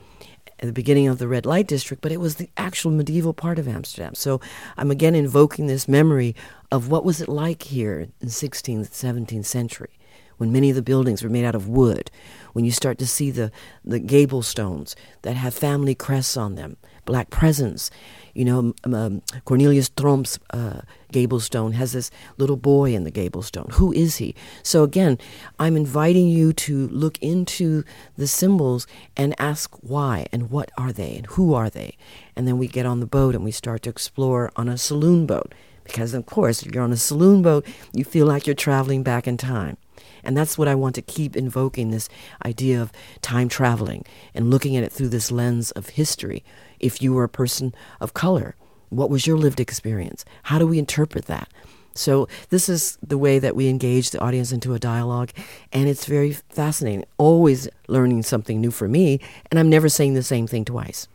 [0.60, 3.58] at the beginning of the red light district, but it was the actual medieval part
[3.58, 4.14] of Amsterdam.
[4.14, 4.40] So
[4.76, 6.36] I'm again invoking this memory
[6.70, 9.98] of what was it like here in 16th, 17th century
[10.40, 12.10] when many of the buildings were made out of wood,
[12.54, 13.52] when you start to see the,
[13.84, 17.90] the gable stones that have family crests on them, black presence,
[18.32, 20.80] you know, um, Cornelius Tromp's uh,
[21.12, 23.68] gable stone has this little boy in the gable stone.
[23.72, 24.34] Who is he?
[24.62, 25.18] So again,
[25.58, 27.84] I'm inviting you to look into
[28.16, 28.86] the symbols
[29.18, 31.98] and ask why and what are they and who are they.
[32.34, 35.26] And then we get on the boat and we start to explore on a saloon
[35.26, 35.52] boat.
[35.84, 39.26] Because, of course, if you're on a saloon boat, you feel like you're traveling back
[39.26, 39.76] in time.
[40.24, 42.08] And that's what I want to keep invoking this
[42.44, 44.04] idea of time traveling
[44.34, 46.44] and looking at it through this lens of history
[46.78, 48.56] if you were a person of color?
[48.88, 50.24] What was your lived experience?
[50.44, 51.48] How do we interpret that?
[51.94, 55.32] So, this is the way that we engage the audience into a dialogue,
[55.72, 57.04] and it's very fascinating.
[57.18, 61.08] Always learning something new for me, and I'm never saying the same thing twice.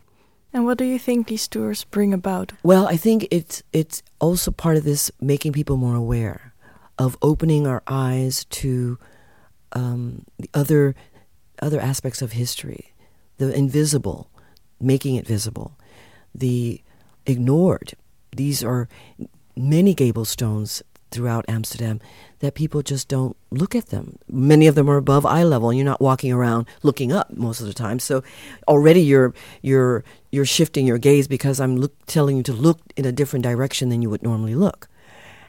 [0.52, 2.52] And what do you think these tours bring about?
[2.62, 6.52] Well, I think it's it's also part of this making people more aware
[6.98, 8.98] of opening our eyes to
[9.72, 10.94] um, the other
[11.62, 12.92] other aspects of history,
[13.38, 14.30] the invisible,
[14.80, 15.78] making it visible.
[16.34, 16.82] The
[17.24, 17.94] ignored,
[18.36, 18.88] these are
[19.56, 22.00] many gable stones throughout Amsterdam
[22.40, 24.18] that people just don't look at them.
[24.28, 27.60] Many of them are above eye level, and you're not walking around looking up most
[27.60, 27.98] of the time.
[27.98, 28.22] So
[28.68, 29.32] already you're
[29.62, 33.44] you're you're shifting your gaze because I'm look, telling you to look in a different
[33.44, 34.88] direction than you would normally look.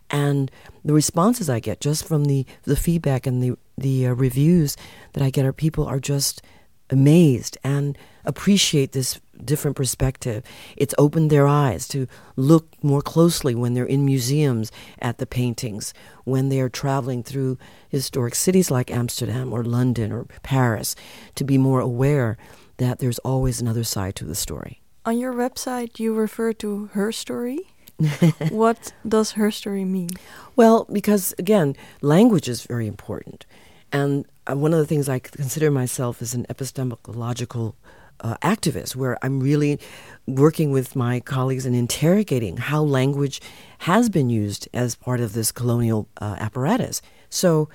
[0.10, 0.50] And
[0.86, 4.78] the responses I get just from the the feedback and the the uh, reviews
[5.14, 6.42] that I get are people are just
[6.90, 10.44] amazed and appreciate this different perspective.
[10.76, 15.94] It's opened their eyes to look more closely when they're in museums at the paintings,
[16.24, 17.58] when they're traveling through
[17.90, 20.96] historic cities like Amsterdam or London or Paris,
[21.36, 22.38] to be more aware
[22.78, 24.82] that there's always another side to the story.
[25.06, 27.60] On your website, you refer to her story.
[28.50, 30.10] what does her story mean?
[30.56, 33.46] Well, because again, language is very important.
[33.92, 37.76] And uh, one of the things I consider myself as an epistemological
[38.22, 39.80] uh, activist, where I'm really
[40.26, 43.42] working with my colleagues and interrogating how language
[43.80, 47.02] has been used as part of this colonial uh, apparatus.
[47.30, 47.70] So,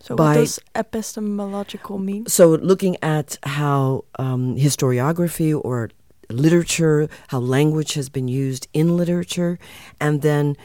[0.00, 2.26] so by, what does epistemological mean?
[2.26, 5.90] So, looking at how um, historiography or
[6.30, 9.58] literature, how language has been used in literature,
[10.00, 10.56] and then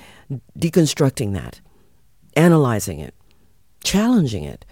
[0.57, 1.61] deconstructing that,
[2.35, 3.13] analyzing it,
[3.83, 4.65] challenging it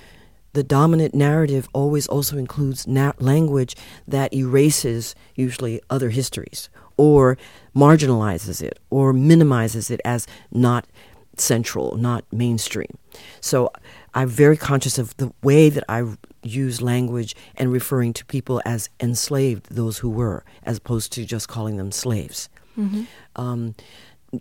[0.56, 3.76] the dominant narrative always also includes na- language
[4.08, 7.38] that erases usually other histories or
[7.76, 10.88] marginalizes it or minimizes it as not
[11.36, 12.98] central, not mainstream.
[13.42, 13.70] So
[14.14, 16.04] I'm very conscious of the way that I
[16.46, 21.48] use language and referring to people as enslaved, those who were, as opposed to just
[21.48, 22.50] calling them slaves.
[22.78, 23.04] Mm-hmm.
[23.36, 23.76] Um,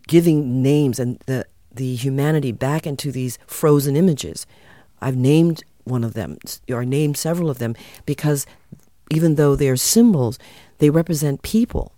[0.06, 4.46] giving names and the the humanity back into these frozen images.
[5.00, 6.38] I've named one of them,
[6.70, 7.74] or named several of them,
[8.06, 8.46] because
[9.10, 10.38] even though they're symbols,
[10.78, 11.92] they represent people.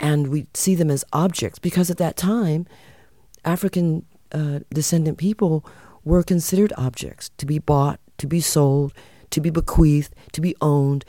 [0.00, 2.66] And we see them as objects because at that time,
[3.44, 5.64] African uh, descendant people
[6.04, 8.92] were considered objects to be bought, to be sold,
[9.32, 11.04] to be bequeathed, to be owned.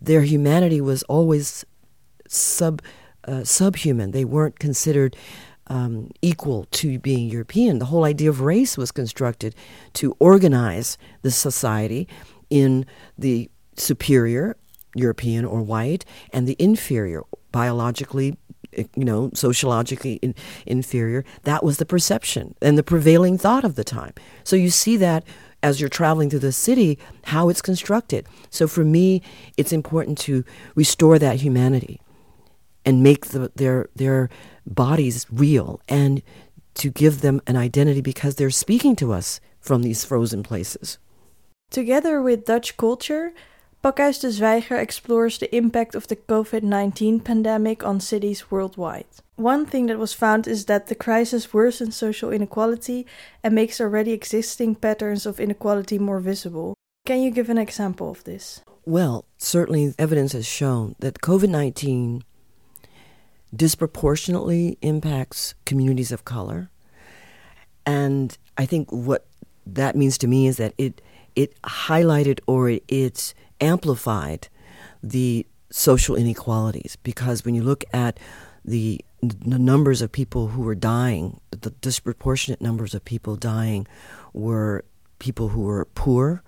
[0.00, 1.64] Their humanity was always
[2.28, 2.80] sub
[3.26, 4.12] uh, subhuman.
[4.12, 5.16] They weren't considered
[5.66, 7.78] um, equal to being European.
[7.78, 9.54] The whole idea of race was constructed
[9.94, 12.06] to organize the society
[12.50, 12.86] in
[13.18, 14.56] the superior,
[14.94, 18.36] European or white, and the inferior, biologically
[18.96, 20.34] you know, sociologically in,
[20.66, 21.24] inferior.
[21.44, 24.14] That was the perception and the prevailing thought of the time.
[24.42, 25.24] So you see that
[25.64, 28.26] as you're traveling through the city, how it's constructed.
[28.50, 29.22] So for me,
[29.56, 32.02] it's important to restore that humanity
[32.84, 34.28] and make the, their their
[34.66, 36.22] bodies real and
[36.74, 40.98] to give them an identity because they're speaking to us from these frozen places.
[41.70, 43.32] Together with Dutch culture,
[43.84, 49.04] Pakhuis de Zwijger explores the impact of the COVID 19 pandemic on cities worldwide.
[49.36, 53.04] One thing that was found is that the crisis worsens social inequality
[53.42, 56.72] and makes already existing patterns of inequality more visible.
[57.04, 58.62] Can you give an example of this?
[58.86, 62.24] Well, certainly evidence has shown that COVID 19
[63.54, 66.70] disproportionately impacts communities of color.
[67.84, 69.26] And I think what
[69.66, 71.02] that means to me is that it
[71.36, 74.48] it highlighted or it, it amplified
[75.02, 78.18] the social inequalities because when you look at
[78.64, 83.86] the, the numbers of people who were dying, the disproportionate numbers of people dying
[84.32, 84.84] were
[85.18, 86.42] people who were poor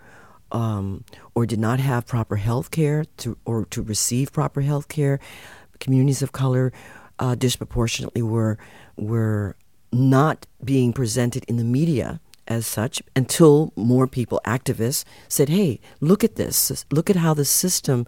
[0.52, 3.04] um, or did not have proper health care
[3.44, 5.18] or to receive proper health care.
[5.80, 6.72] Communities of color
[7.18, 8.58] uh, disproportionately were,
[8.96, 9.56] were
[9.92, 16.24] not being presented in the media as such until more people, activists, said, hey, look
[16.24, 16.84] at this.
[16.90, 18.06] Look at how the system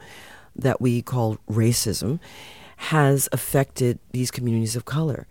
[0.55, 2.21] that we call racism
[2.77, 5.27] has affected these communities of color.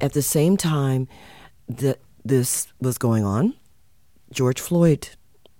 [0.00, 1.08] At the same time
[1.68, 3.54] that this was going on,
[4.30, 5.10] George Floyd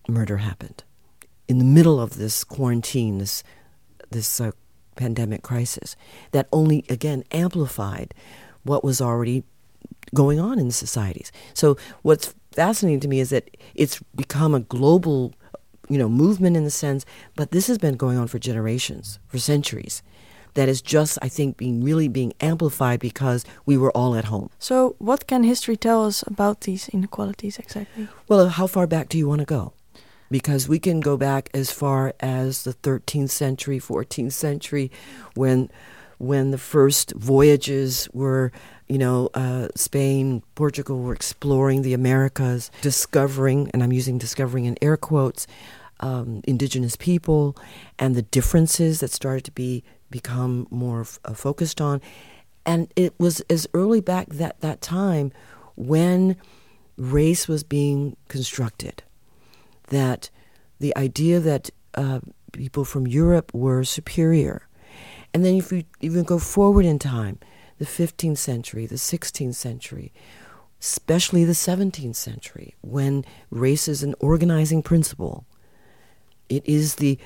[0.08, 0.84] murder happened.
[1.48, 3.42] In the middle of this quarantine, this,
[4.10, 4.52] this uh,
[4.96, 5.96] pandemic crisis,
[6.32, 8.14] that only, again, amplified
[8.62, 9.44] what was already
[10.14, 11.32] going on in the societies.
[11.54, 15.32] So what's fascinating to me is that it's become a global,
[15.88, 19.38] you know, movement in the sense, but this has been going on for generations, for
[19.38, 20.02] centuries.
[20.54, 24.48] That is just, I think, being really being amplified because we were all at home.
[24.58, 28.08] So, what can history tell us about these inequalities exactly?
[28.26, 29.74] Well, how far back do you want to go?
[30.30, 34.90] Because we can go back as far as the 13th century, 14th century,
[35.34, 35.68] when
[36.18, 38.50] when the first voyages were
[38.88, 44.76] you know, uh, Spain, Portugal were exploring the Americas, discovering, and I'm using discovering in
[44.80, 45.46] air quotes,
[46.00, 47.56] um, indigenous people
[47.98, 52.00] and the differences that started to be become more f- uh, focused on.
[52.64, 55.32] And it was as early back that that time
[55.74, 56.36] when
[56.96, 59.02] race was being constructed
[59.88, 60.30] that
[60.78, 62.20] the idea that uh,
[62.52, 64.66] people from Europe were superior.
[65.32, 67.38] And then if you even go forward in time,
[67.78, 70.12] the 15th century, the 16th century,
[70.80, 75.46] especially the 17th century, when race is an organizing principle.
[76.48, 77.18] It is the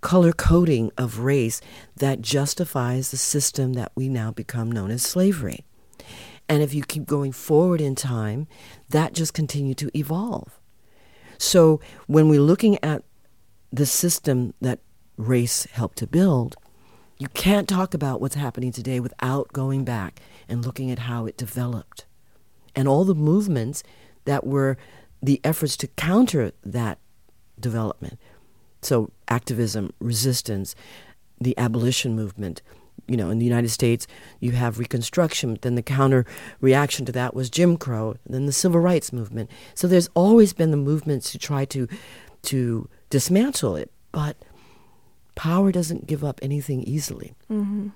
[0.00, 1.60] color coding of race
[1.96, 5.64] that justifies the system that we now become known as slavery.
[6.48, 8.46] And if you keep going forward in time,
[8.88, 10.58] that just continued to evolve.
[11.36, 13.02] So when we're looking at
[13.70, 14.80] the system that
[15.16, 16.56] race helped to build,
[17.18, 21.36] you can't talk about what's happening today without going back and looking at how it
[21.36, 22.06] developed
[22.76, 23.82] and all the movements
[24.24, 24.76] that were
[25.20, 26.98] the efforts to counter that
[27.58, 28.18] development.
[28.82, 30.76] So, activism, resistance,
[31.40, 32.62] the abolition movement.
[33.08, 34.06] You know, in the United States,
[34.38, 35.58] you have Reconstruction.
[35.62, 36.24] Then the counter
[36.60, 38.16] reaction to that was Jim Crow.
[38.26, 39.50] Then the Civil Rights Movement.
[39.74, 41.88] So there's always been the movements to try to
[42.42, 44.36] to dismantle it, but
[45.38, 47.32] power doesn't give up anything easily.
[47.48, 47.88] Mm-hmm.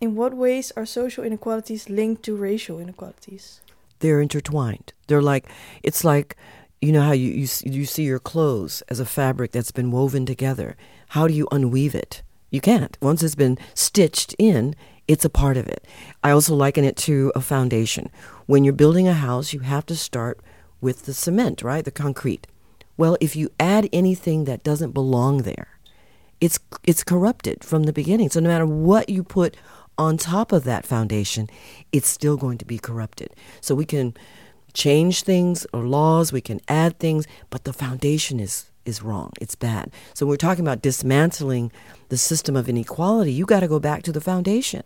[0.00, 3.60] In what ways are social inequalities linked to racial inequalities?
[4.00, 4.92] They're intertwined.
[5.06, 5.46] They're like
[5.84, 6.36] it's like
[6.80, 10.26] you know how you, you you see your clothes as a fabric that's been woven
[10.26, 10.76] together.
[11.10, 12.22] How do you unweave it?
[12.50, 12.98] You can't.
[13.00, 14.74] Once it's been stitched in,
[15.06, 15.86] it's a part of it.
[16.24, 18.10] I also liken it to a foundation.
[18.46, 20.40] When you're building a house, you have to start
[20.80, 21.84] with the cement, right?
[21.84, 22.48] The concrete.
[22.96, 25.68] Well, if you add anything that doesn't belong there,
[26.42, 28.28] it's it's corrupted from the beginning.
[28.28, 29.56] So no matter what you put
[29.96, 31.48] on top of that foundation,
[31.92, 33.30] it's still going to be corrupted.
[33.60, 34.14] So we can
[34.74, 39.30] change things or laws, we can add things, but the foundation is is wrong.
[39.40, 39.92] It's bad.
[40.14, 41.70] So we're talking about dismantling
[42.08, 43.32] the system of inequality.
[43.32, 44.82] You got to go back to the foundation.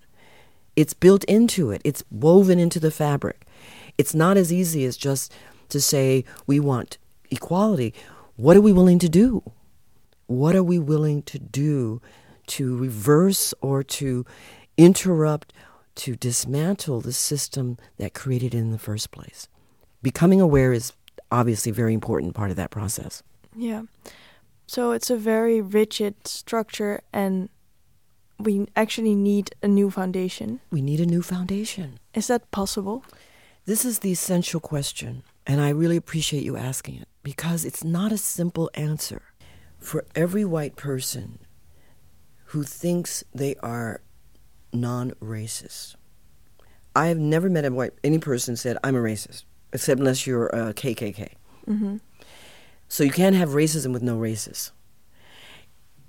[0.77, 1.81] It's built into it.
[1.83, 3.47] It's woven into the fabric.
[3.97, 5.33] It's not as easy as just
[5.71, 6.99] to say we want
[7.31, 7.95] equality.
[8.37, 9.43] What are we willing to do?
[10.27, 12.01] What are we willing to do
[12.49, 14.25] to reverse or to
[14.77, 15.53] interrupt,
[15.97, 19.49] to dismantle the system that created it in the first place?
[20.03, 20.93] Becoming aware is
[21.31, 23.23] obviously a very important part of that process.
[23.57, 23.83] Yeah.
[24.67, 27.49] So it's a very rigid structure and
[28.39, 30.61] we actually need a new foundation.
[30.71, 31.99] We need a new foundation.
[32.15, 33.05] Is that possible?
[33.65, 38.13] This is the essential question, and I really appreciate you asking it because it's not
[38.13, 39.23] a simple answer.
[39.87, 41.39] For every white person
[42.47, 44.01] who thinks they are
[44.73, 45.95] non racist,
[46.97, 50.49] I have never met a white any person said I'm a racist, except unless you're
[50.49, 51.35] a KKK.
[51.69, 51.99] Mm-hmm.
[52.89, 54.73] So you can't have racism with no racists.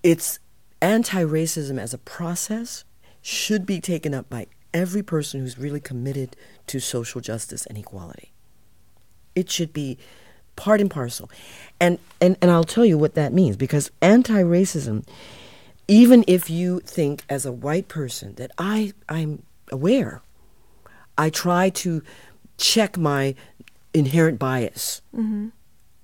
[0.01, 0.39] It's
[0.81, 2.83] anti-racism as a process
[3.21, 8.33] should be taken up by every person who's really committed to social justice and equality.
[9.35, 9.99] It should be
[10.57, 11.29] part and parcel.
[11.79, 15.07] And and, and I'll tell you what that means because anti-racism
[15.87, 20.21] even if you think as a white person that I I'm aware
[21.17, 22.03] I try to
[22.57, 23.35] check my
[23.93, 25.01] inherent bias.
[25.15, 25.47] Mm-hmm.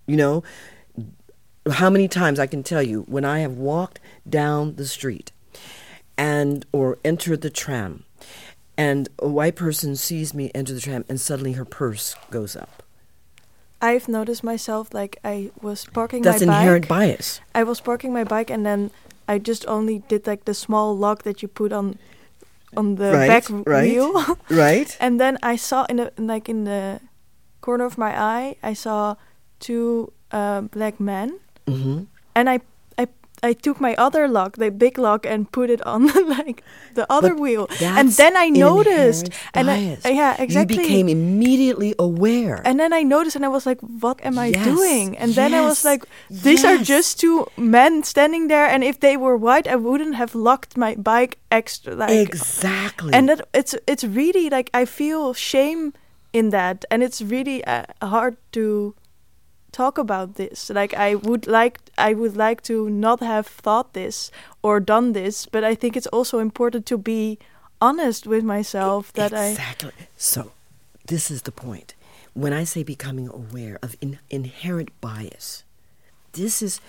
[0.08, 0.44] You know,
[1.70, 5.32] how many times I can tell you when I have walked down the street
[6.18, 8.06] and or entered the tram
[8.78, 12.83] and a white person sees me enter the tram and suddenly her purse goes up.
[13.84, 17.18] I've noticed myself like I was parking That's my inherent bike.
[17.20, 17.42] bias.
[17.54, 18.92] I was parking my bike and then
[19.28, 22.00] I just only did like the small lock that you put on
[22.78, 23.84] on the Right, back right.
[23.92, 24.14] wheel.
[24.50, 24.98] Right?
[25.04, 27.00] and then I saw in the like in the
[27.62, 29.16] corner of my eye, I saw
[29.60, 32.04] two uh, black men, hmm
[32.36, 32.60] and I
[33.44, 36.08] I took my other lock, the big lock, and put it on
[36.40, 36.64] like
[36.96, 40.76] the other But wheel, and then I noticed, and I, yeah, exactly.
[40.76, 42.62] You became immediately aware.
[42.66, 45.54] and then I noticed, and I was like, "What am I Yes, doing?" And then
[45.54, 49.68] I was like, "These are just two men standing there, and if they were white,
[49.68, 53.12] I wouldn't have locked my bike extra." Like, exactly.
[53.14, 55.94] and that it's it's really like I feel shame
[56.32, 58.96] in that, and it's really uh, hard to
[59.74, 60.70] talk about this.
[60.70, 65.46] Like I would like I would like to not have thought this or done this,
[65.46, 67.38] but I think it's also important to be
[67.82, 69.92] honest with myself that I exactly.
[70.16, 70.52] So,
[71.08, 71.96] this is the point.
[72.34, 75.64] When I say becoming aware of in, inherent bias,
[76.32, 76.80] this is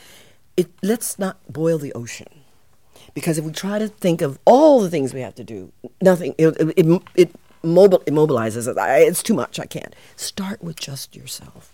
[0.57, 0.71] it.
[0.83, 2.29] Let's not boil the ocean,
[3.13, 6.35] because if we try to think of all the things we have to do, nothing.
[6.39, 7.31] It it, it, it
[7.63, 8.77] immobilizes us.
[9.09, 9.59] It's too much.
[9.59, 9.95] I can't.
[10.17, 11.74] Start with just yourself.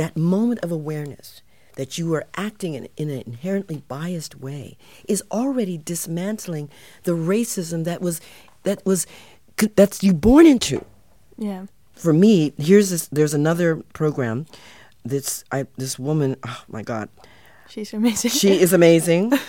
[0.00, 1.42] That moment of awareness
[1.76, 6.70] that you are acting in, in an inherently biased way is already dismantling
[7.02, 8.18] the racism that was
[8.62, 9.06] that was
[9.76, 10.82] that's you born into.
[11.36, 13.08] yeah For me, here's this.
[13.08, 14.46] There's another program.
[15.04, 15.66] That's I.
[15.76, 16.36] This woman.
[16.46, 17.10] Oh my God,
[17.68, 18.30] she's amazing.
[18.30, 19.32] she is amazing.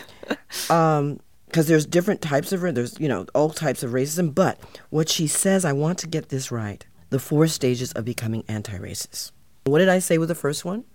[0.70, 4.36] Um, because there's different types of there's you know all types of racism.
[4.36, 6.86] But what she says, I want to get this right.
[7.10, 9.32] The four stages of becoming anti-racist.
[9.64, 10.86] What did I say with the first one?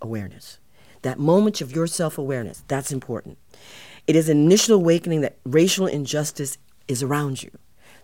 [0.00, 0.58] Awareness.
[1.02, 2.64] That moment of your self-awareness.
[2.68, 3.38] That's important.
[4.06, 7.50] It is an initial awakening that racial injustice is around you.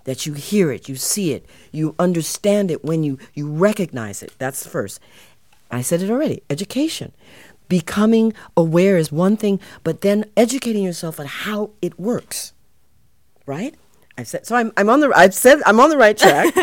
[0.05, 4.33] That you hear it, you see it, you understand it when you, you recognize it.
[4.39, 4.99] That's first.
[5.71, 6.43] I said it already.
[6.51, 7.13] Education.
[7.69, 12.53] Becoming aware is one thing, but then educating yourself on how it works.
[13.47, 13.77] Right?
[14.19, 16.55] I said so I'm I'm on the I've said I'm on the right track.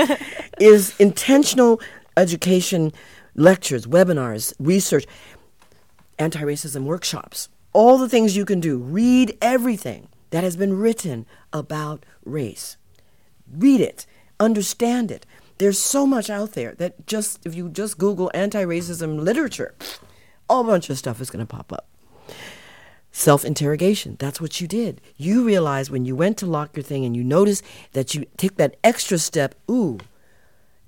[0.60, 1.82] is intentional
[2.16, 2.94] education
[3.36, 5.06] lectures, webinars, research,
[6.18, 7.50] anti-racism workshops.
[7.74, 8.78] All the things you can do.
[8.78, 12.78] Read everything that has been written about race.
[13.52, 14.06] Read it,
[14.40, 15.26] understand it.
[15.58, 19.76] There's so much out there that just if you just Google anti-racism literature,
[20.50, 21.88] a bunch of stuff is going to pop up.
[23.12, 24.16] Self interrogation.
[24.20, 25.02] That's what you did.
[25.18, 27.64] You realized when you went to lock your thing and you noticed
[27.94, 29.98] that you take that extra step, ooh,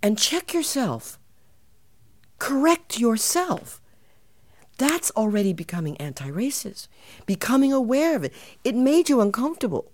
[0.04, 1.20] and check yourself.
[2.42, 3.80] Correct yourself.
[4.80, 6.88] That's already becoming anti racist,
[7.28, 8.34] becoming aware of it.
[8.64, 9.92] It made you uncomfortable.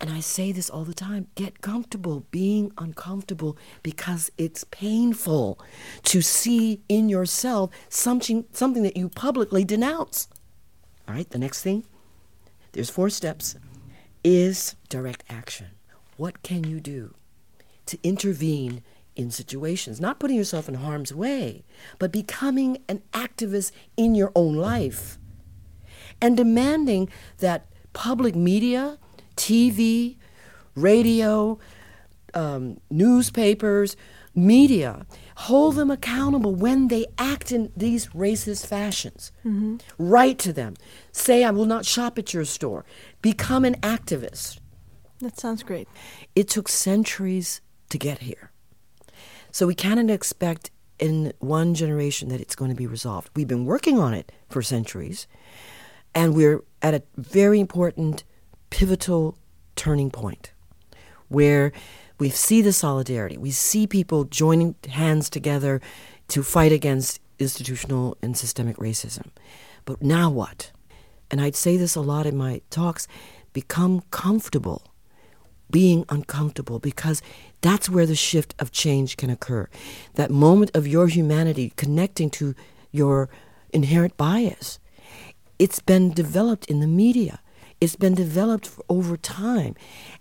[0.00, 5.58] And I say this all the time get comfortable being uncomfortable because it's painful
[6.04, 10.28] to see in yourself something, something that you publicly denounce.
[11.08, 11.82] All right, the next thing
[12.70, 13.56] there's four steps
[14.22, 15.70] is direct action.
[16.16, 17.16] What can you do
[17.86, 18.84] to intervene
[19.16, 20.00] in situations?
[20.00, 21.64] Not putting yourself in harm's way,
[21.98, 25.18] but becoming an activist in your own life
[26.20, 27.08] and demanding
[27.38, 28.98] that public media,
[29.36, 30.16] TV,
[30.74, 31.58] radio,
[32.34, 33.96] um, newspapers,
[34.34, 35.04] media
[35.36, 39.32] hold them accountable when they act in these racist fashions.
[39.98, 40.74] Write to them.
[41.10, 42.84] Say, I will not shop at your store.
[43.22, 44.58] Become an activist.
[45.20, 45.88] that sounds great.
[46.34, 47.60] It took centuries
[47.90, 48.51] to get here.
[49.52, 53.30] So we cannot expect in one generation that it's going to be resolved.
[53.36, 55.26] We've been working on it for centuries,
[56.14, 58.24] and we're at a very important
[58.70, 59.36] pivotal
[59.76, 60.52] turning point
[61.28, 61.72] where
[62.18, 63.36] we see the solidarity.
[63.36, 65.80] We see people joining hands together
[66.28, 69.26] to fight against institutional and systemic racism.
[69.84, 70.70] But now what?
[71.30, 73.06] And I'd say this a lot in my talks
[73.52, 74.91] become comfortable
[75.72, 77.20] being uncomfortable because
[77.62, 79.68] that's where the shift of change can occur.
[80.14, 82.54] That moment of your humanity connecting to
[82.92, 83.28] your
[83.72, 84.78] inherent bias.
[85.58, 87.40] It's been developed in the media.
[87.80, 89.74] It's been developed over time.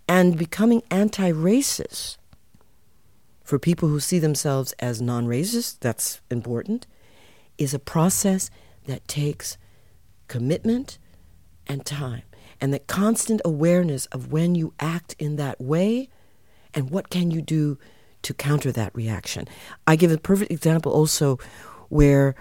[0.08, 2.18] And becoming anti racist
[3.43, 6.88] for people who see themselves as non racist, that's important,
[7.58, 8.49] is a process
[8.86, 9.58] that takes
[10.28, 10.97] commitment
[11.68, 12.24] and time.
[12.62, 16.09] And the constant awareness of when you act in that way
[16.74, 17.78] and what can you do
[18.22, 19.47] to counter that reaction.
[19.88, 21.39] I give a perfect example also
[21.89, 22.36] where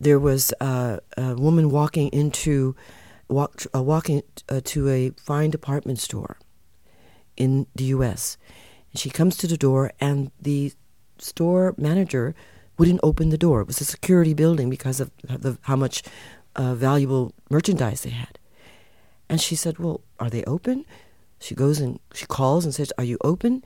[0.00, 2.76] there was a woman walking into
[3.28, 6.38] walk, uh, walking uh, to a fine department store
[7.36, 8.36] in the U.S.
[8.92, 10.72] And she comes to the door, and the
[11.18, 12.34] store manager
[12.78, 13.60] wouldn't open the door.
[13.60, 16.02] It was a security building because of the, how much
[16.56, 18.38] uh, valuable merchandise they had.
[19.28, 20.84] And she said, "Well, are they open?"
[21.40, 23.64] She goes and she calls and says, "Are you open?"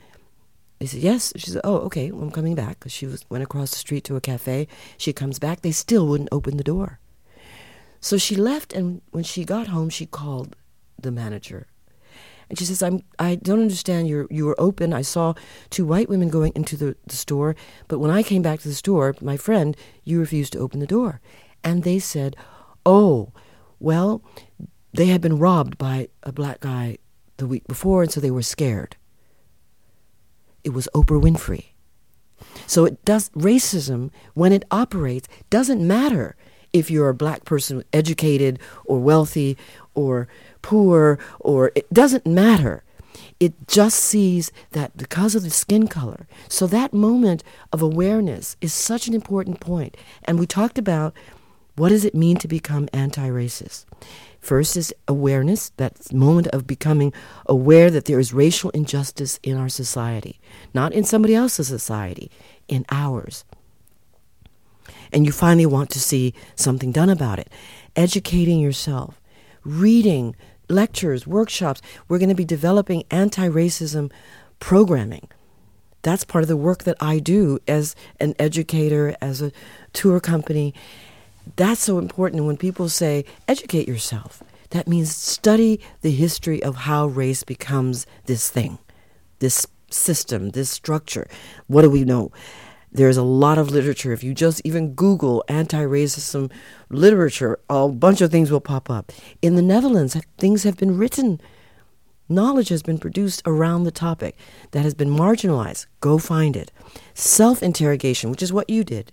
[0.78, 1.32] They said, yes.
[1.36, 2.84] She said, oh, okay, well, I'm coming back.
[2.86, 4.68] She was, went across the street to a cafe.
[4.96, 5.60] She comes back.
[5.60, 7.00] They still wouldn't open the door.
[8.00, 10.54] So she left, and when she got home, she called
[11.00, 11.66] the manager.
[12.48, 14.08] And she says, I'm, I don't understand.
[14.08, 14.92] You're, you were open.
[14.92, 15.34] I saw
[15.68, 17.56] two white women going into the, the store.
[17.88, 20.86] But when I came back to the store, my friend, you refused to open the
[20.86, 21.20] door.
[21.64, 22.36] And they said,
[22.86, 23.32] oh,
[23.80, 24.22] well,
[24.98, 26.98] they had been robbed by a black guy
[27.36, 28.96] the week before, and so they were scared
[30.64, 31.66] it was Oprah Winfrey.
[32.66, 36.36] So it does racism when it operates doesn't matter
[36.72, 39.56] if you're a black person educated or wealthy
[39.94, 40.28] or
[40.62, 42.82] poor or it doesn't matter.
[43.40, 46.26] It just sees that because of the skin color.
[46.48, 47.42] So that moment
[47.72, 49.96] of awareness is such an important point.
[50.24, 51.14] And we talked about
[51.78, 53.84] what does it mean to become anti-racist?
[54.40, 57.12] First is awareness, that moment of becoming
[57.46, 60.40] aware that there is racial injustice in our society,
[60.74, 62.30] not in somebody else's society,
[62.68, 63.44] in ours.
[65.12, 67.50] And you finally want to see something done about it.
[67.96, 69.20] Educating yourself,
[69.64, 70.36] reading
[70.68, 71.80] lectures, workshops.
[72.08, 74.10] We're going to be developing anti racism
[74.60, 75.28] programming.
[76.02, 79.52] That's part of the work that I do as an educator, as a
[79.92, 80.74] tour company
[81.56, 82.44] that's so important.
[82.44, 88.50] When people say, educate yourself, that means study the history of how race becomes this
[88.50, 88.78] thing,
[89.38, 91.28] this system, this structure.
[91.66, 92.32] What do we know?
[92.90, 94.12] There's a lot of literature.
[94.12, 96.50] If you just even Google anti racism
[96.88, 99.12] literature, a bunch of things will pop up.
[99.42, 101.40] In the Netherlands, things have been written.
[102.30, 104.36] Knowledge has been produced around the topic
[104.72, 105.86] that has been marginalized.
[106.00, 106.70] Go find it.
[107.14, 109.12] Self interrogation, which is what you did.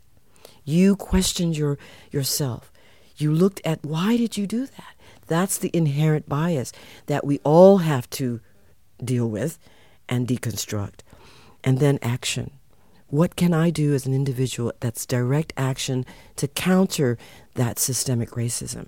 [0.65, 1.77] You questioned your,
[2.11, 2.71] yourself.
[3.17, 4.95] You looked at why did you do that?
[5.27, 6.73] That's the inherent bias
[7.05, 8.41] that we all have to
[9.03, 9.57] deal with
[10.09, 10.99] and deconstruct.
[11.63, 12.51] And then action.
[13.07, 16.05] What can I do as an individual that's direct action
[16.35, 17.17] to counter
[17.53, 18.87] that systemic racism?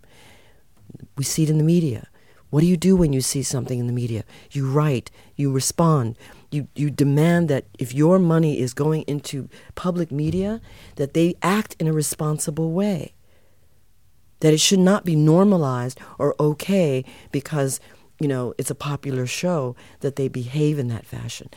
[1.16, 2.08] We see it in the media.
[2.50, 4.24] What do you do when you see something in the media?
[4.52, 6.18] You write, you respond,
[6.52, 10.62] you, you demand that if your money is going into public media,
[10.96, 13.14] that they act in a responsible way.
[14.40, 17.80] That it should not be normalized or okay because,
[18.20, 21.50] you know, it's a popular show that they behave in that fashion.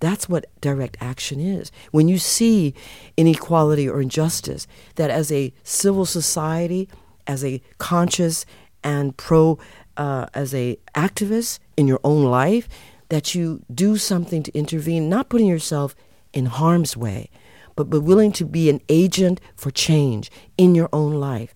[0.00, 1.72] That's what direct action is.
[1.90, 2.74] When you see
[3.16, 4.66] inequality or injustice,
[4.96, 6.88] that as a civil society,
[7.26, 8.44] as a conscious
[8.84, 9.58] and pro,
[9.96, 12.68] uh, as a activist in your own life,
[13.08, 15.94] that you do something to intervene, not putting yourself
[16.32, 17.30] in harm's way,
[17.76, 21.54] but, but willing to be an agent for change in your own life.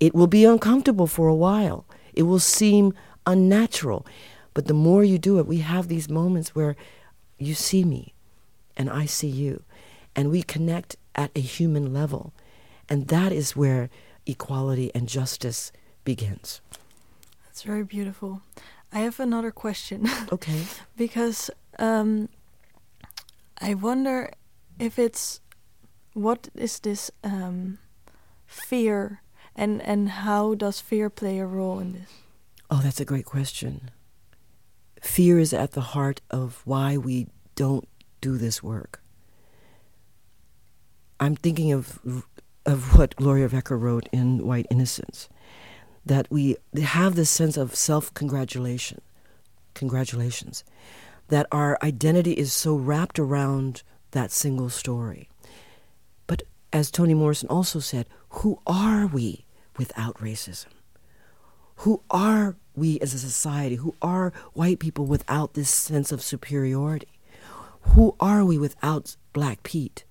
[0.00, 1.84] It will be uncomfortable for a while.
[2.14, 2.94] It will seem
[3.26, 4.06] unnatural.
[4.54, 6.76] But the more you do it, we have these moments where
[7.38, 8.14] you see me
[8.76, 9.62] and I see you.
[10.16, 12.32] And we connect at a human level.
[12.88, 13.90] And that is where
[14.26, 15.72] equality and justice
[16.04, 16.60] begins.
[17.58, 18.42] That's very beautiful.
[18.92, 20.06] I have another question.
[20.32, 20.62] Okay.
[20.96, 21.50] because
[21.80, 22.28] um,
[23.60, 24.30] I wonder
[24.78, 25.40] if it's
[26.14, 27.78] what is this um,
[28.46, 29.22] fear
[29.56, 32.10] and and how does fear play a role in this?
[32.70, 33.90] Oh, that's a great question.
[35.02, 37.88] Fear is at the heart of why we don't
[38.20, 39.02] do this work.
[41.18, 41.98] I'm thinking of
[42.64, 45.28] of what Gloria Wekker wrote in White Innocence
[46.08, 49.00] that we have this sense of self congratulation.
[49.74, 50.64] congratulations.
[51.28, 55.28] That our identity is so wrapped around that single story.
[56.26, 56.42] But
[56.72, 59.44] as Toni Morrison also said, who are we
[59.76, 60.68] without racism?
[61.82, 63.76] Who are we as a society?
[63.76, 67.20] Who are white people without this sense of superiority?
[67.92, 70.04] Who are we without Black Pete?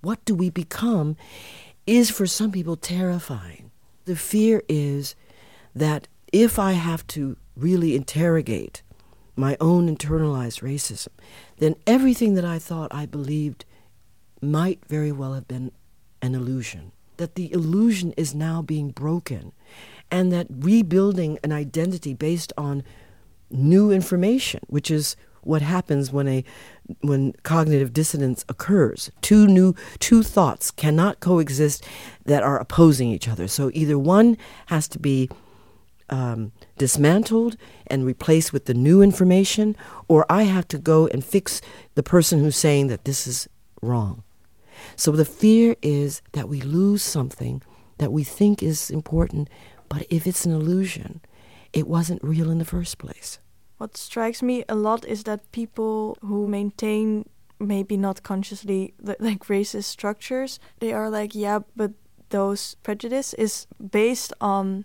[0.00, 1.16] What do we become
[1.86, 3.70] is for some people terrifying.
[4.06, 5.14] The fear is
[5.76, 8.82] that if I have to really interrogate
[9.36, 11.08] my own internalized racism,
[11.58, 13.66] then everything that I thought I believed
[14.40, 15.70] might very well have been
[16.22, 16.92] an illusion.
[17.18, 19.52] That the illusion is now being broken,
[20.10, 22.82] and that rebuilding an identity based on
[23.50, 26.44] new information, which is what happens when a
[27.00, 29.10] when cognitive dissonance occurs.
[29.20, 31.84] Two new two thoughts cannot coexist
[32.24, 33.46] that are opposing each other.
[33.46, 35.28] So either one has to be
[36.10, 39.76] um, dismantled and replaced with the new information,
[40.08, 41.60] or I have to go and fix
[41.94, 43.48] the person who's saying that this is
[43.82, 44.22] wrong.
[44.94, 47.62] So the fear is that we lose something
[47.98, 49.48] that we think is important,
[49.88, 51.20] but if it's an illusion,
[51.72, 53.38] it wasn't real in the first place.
[53.78, 57.28] What strikes me a lot is that people who maintain
[57.58, 61.92] maybe not consciously like racist structures, they are like, yeah, but
[62.30, 64.84] those prejudice is based on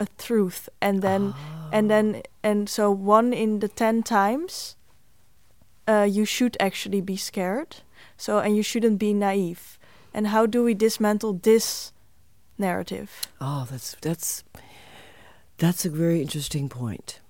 [0.00, 1.70] a truth and then oh.
[1.72, 4.76] and then and so one in the 10 times
[5.86, 7.76] uh, you should actually be scared
[8.16, 9.78] so and you shouldn't be naive
[10.12, 11.92] and how do we dismantle this
[12.58, 14.42] narrative oh that's that's
[15.58, 17.20] that's a very interesting point.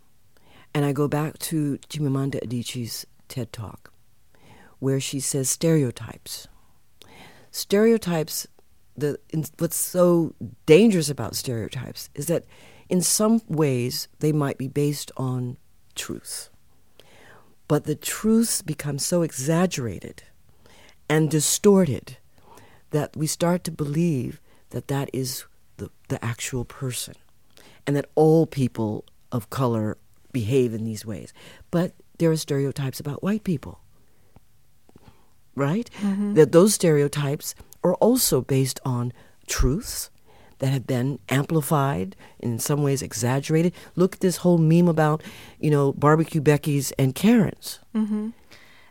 [0.73, 3.93] and i go back to chimamanda adichie's ted talk
[4.79, 6.47] where she says stereotypes
[7.51, 8.47] stereotypes
[9.01, 10.35] the in, what's so
[10.67, 12.45] dangerous about stereotypes is that
[12.89, 15.57] in some ways they might be based on
[15.95, 16.51] truth.
[17.69, 20.25] But the truths become so exaggerated
[21.09, 22.19] and distorted
[22.91, 24.41] that we start to believe
[24.71, 25.45] that that is
[25.77, 27.15] the, the actual person
[27.87, 29.97] and that all people of color
[30.33, 31.33] behave in these ways.
[31.71, 33.81] But there are stereotypes about white people,
[35.55, 35.89] right?
[36.01, 36.35] Mm-hmm.
[36.35, 39.13] That those stereotypes are also based on
[39.47, 40.11] truths
[40.59, 43.73] that have been amplified, in some ways exaggerated.
[43.97, 45.23] Look at this whole meme about,
[45.59, 47.81] you know, barbecue Becky's and Karen's.
[47.95, 48.31] Mm-hmm.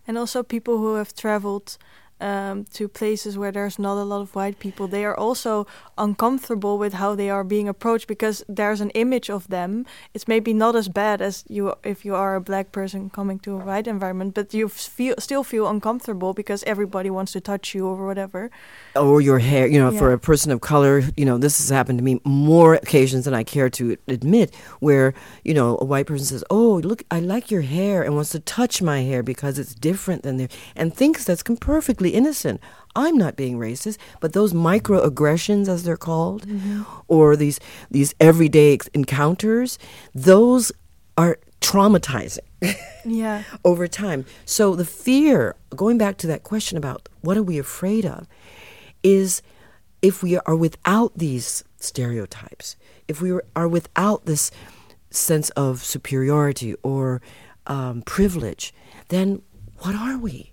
[0.08, 1.78] And also people who have traveled
[2.22, 5.68] um, to places where there's not a lot of white people, they are also
[5.98, 9.86] uncomfortable with how they are being approached because there's an image of them.
[10.14, 13.56] It's maybe not as bad as you if you are a black person coming to
[13.56, 17.88] a white environment, but you feel still feel uncomfortable because everybody wants to touch you
[17.88, 18.52] or whatever.
[18.96, 20.00] Or your hair, you know, yeah.
[20.00, 23.34] for a person of color, you know, this has happened to me more occasions than
[23.34, 25.14] I care to admit, where
[25.44, 28.40] you know a white person says, "Oh, look, I like your hair," and wants to
[28.40, 32.62] touch my hair because it's different than their, and thinks that's perfectly innocent.
[32.96, 36.84] I'm not being racist, but those microaggressions, as they're called, mm-hmm.
[37.08, 39.78] or these these everyday encounters,
[40.14, 40.72] those
[41.18, 42.40] are traumatizing.
[43.06, 43.44] yeah.
[43.64, 44.26] over time.
[44.46, 48.28] So the fear, going back to that question about what are we afraid of,
[49.04, 49.42] is
[50.02, 52.76] if we are without these stereotypes,
[53.08, 54.52] if we are without this
[55.10, 57.22] sense of superiority or
[57.68, 58.74] um, privilege,
[59.10, 59.42] then
[59.80, 60.52] what are we?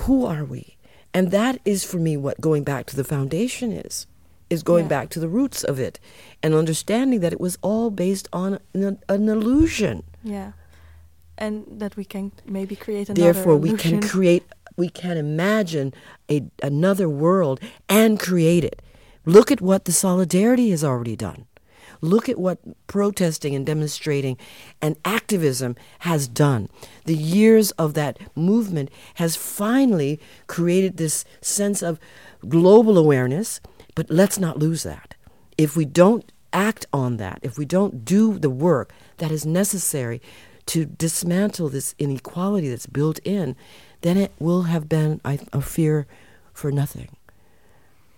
[0.00, 0.76] Who are we?
[1.14, 4.06] And that is for me what going back to the foundation is,
[4.48, 4.88] is going yeah.
[4.88, 5.98] back to the roots of it
[6.42, 10.04] and understanding that it was all based on an, an illusion.
[10.24, 10.52] Yeah.
[11.36, 13.76] And that we can maybe create another Therefore, illusion.
[13.76, 14.44] we can create,
[14.76, 15.92] we can imagine
[16.30, 18.80] a, another world and create it.
[19.24, 21.46] Look at what the solidarity has already done.
[22.02, 24.36] Look at what protesting and demonstrating
[24.82, 26.68] and activism has done.
[27.04, 32.00] The years of that movement has finally created this sense of
[32.48, 33.60] global awareness,
[33.94, 35.14] but let's not lose that.
[35.56, 40.20] If we don't act on that, if we don't do the work that is necessary
[40.66, 43.54] to dismantle this inequality that's built in,
[44.00, 46.08] then it will have been I, a fear
[46.52, 47.16] for nothing.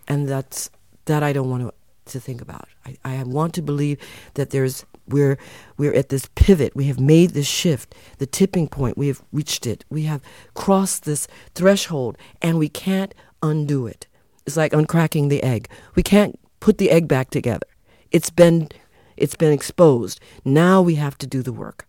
[0.09, 0.71] And that's
[1.05, 1.75] that I don't want to
[2.07, 2.69] to think about.
[2.85, 3.99] I, I want to believe
[4.35, 5.39] that there's we're
[5.77, 6.75] we're at this pivot.
[6.75, 8.97] We have made this shift, the tipping point.
[8.97, 9.85] We have reached it.
[9.91, 10.23] We have
[10.55, 14.07] crossed this threshold, and we can't undo it.
[14.47, 15.69] It's like uncracking the egg.
[15.95, 17.67] We can't put the egg back together.
[18.11, 18.69] It's been
[19.17, 20.21] it's been exposed.
[20.45, 21.87] Now we have to do the work.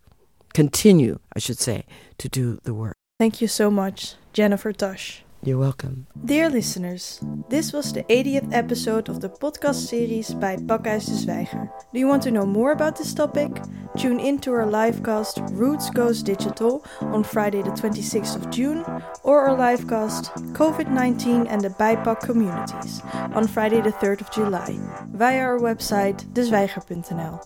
[0.53, 1.85] Continue, I should say,
[2.17, 2.95] to do the work.
[3.19, 5.24] Thank you so much, Jennifer Tosch.
[5.45, 6.07] You're welcome.
[6.25, 11.69] Dear listeners, this was the 80th episode of the podcast series by Pakhuis de Zwijger.
[11.93, 13.51] Do you want to know more about this topic?
[13.95, 18.83] Tune in to our livecast Roots Goes Digital on Friday the 26th of June
[19.21, 23.03] or our livecast COVID-19 and the BIPOC communities
[23.35, 24.75] on Friday the 3rd of July
[25.13, 27.39] via our website dezwijger.nl.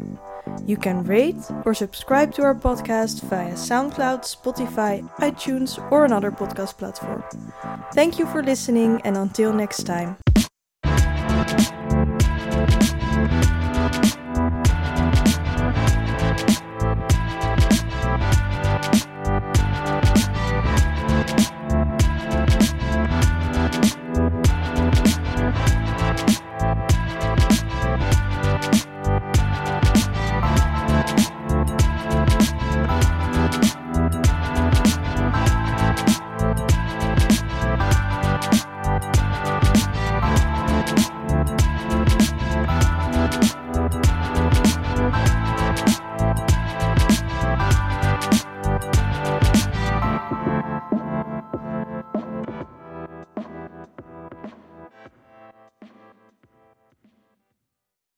[0.65, 6.77] You can rate or subscribe to our podcast via SoundCloud, Spotify, iTunes, or another podcast
[6.77, 7.23] platform.
[7.93, 10.17] Thank you for listening, and until next time.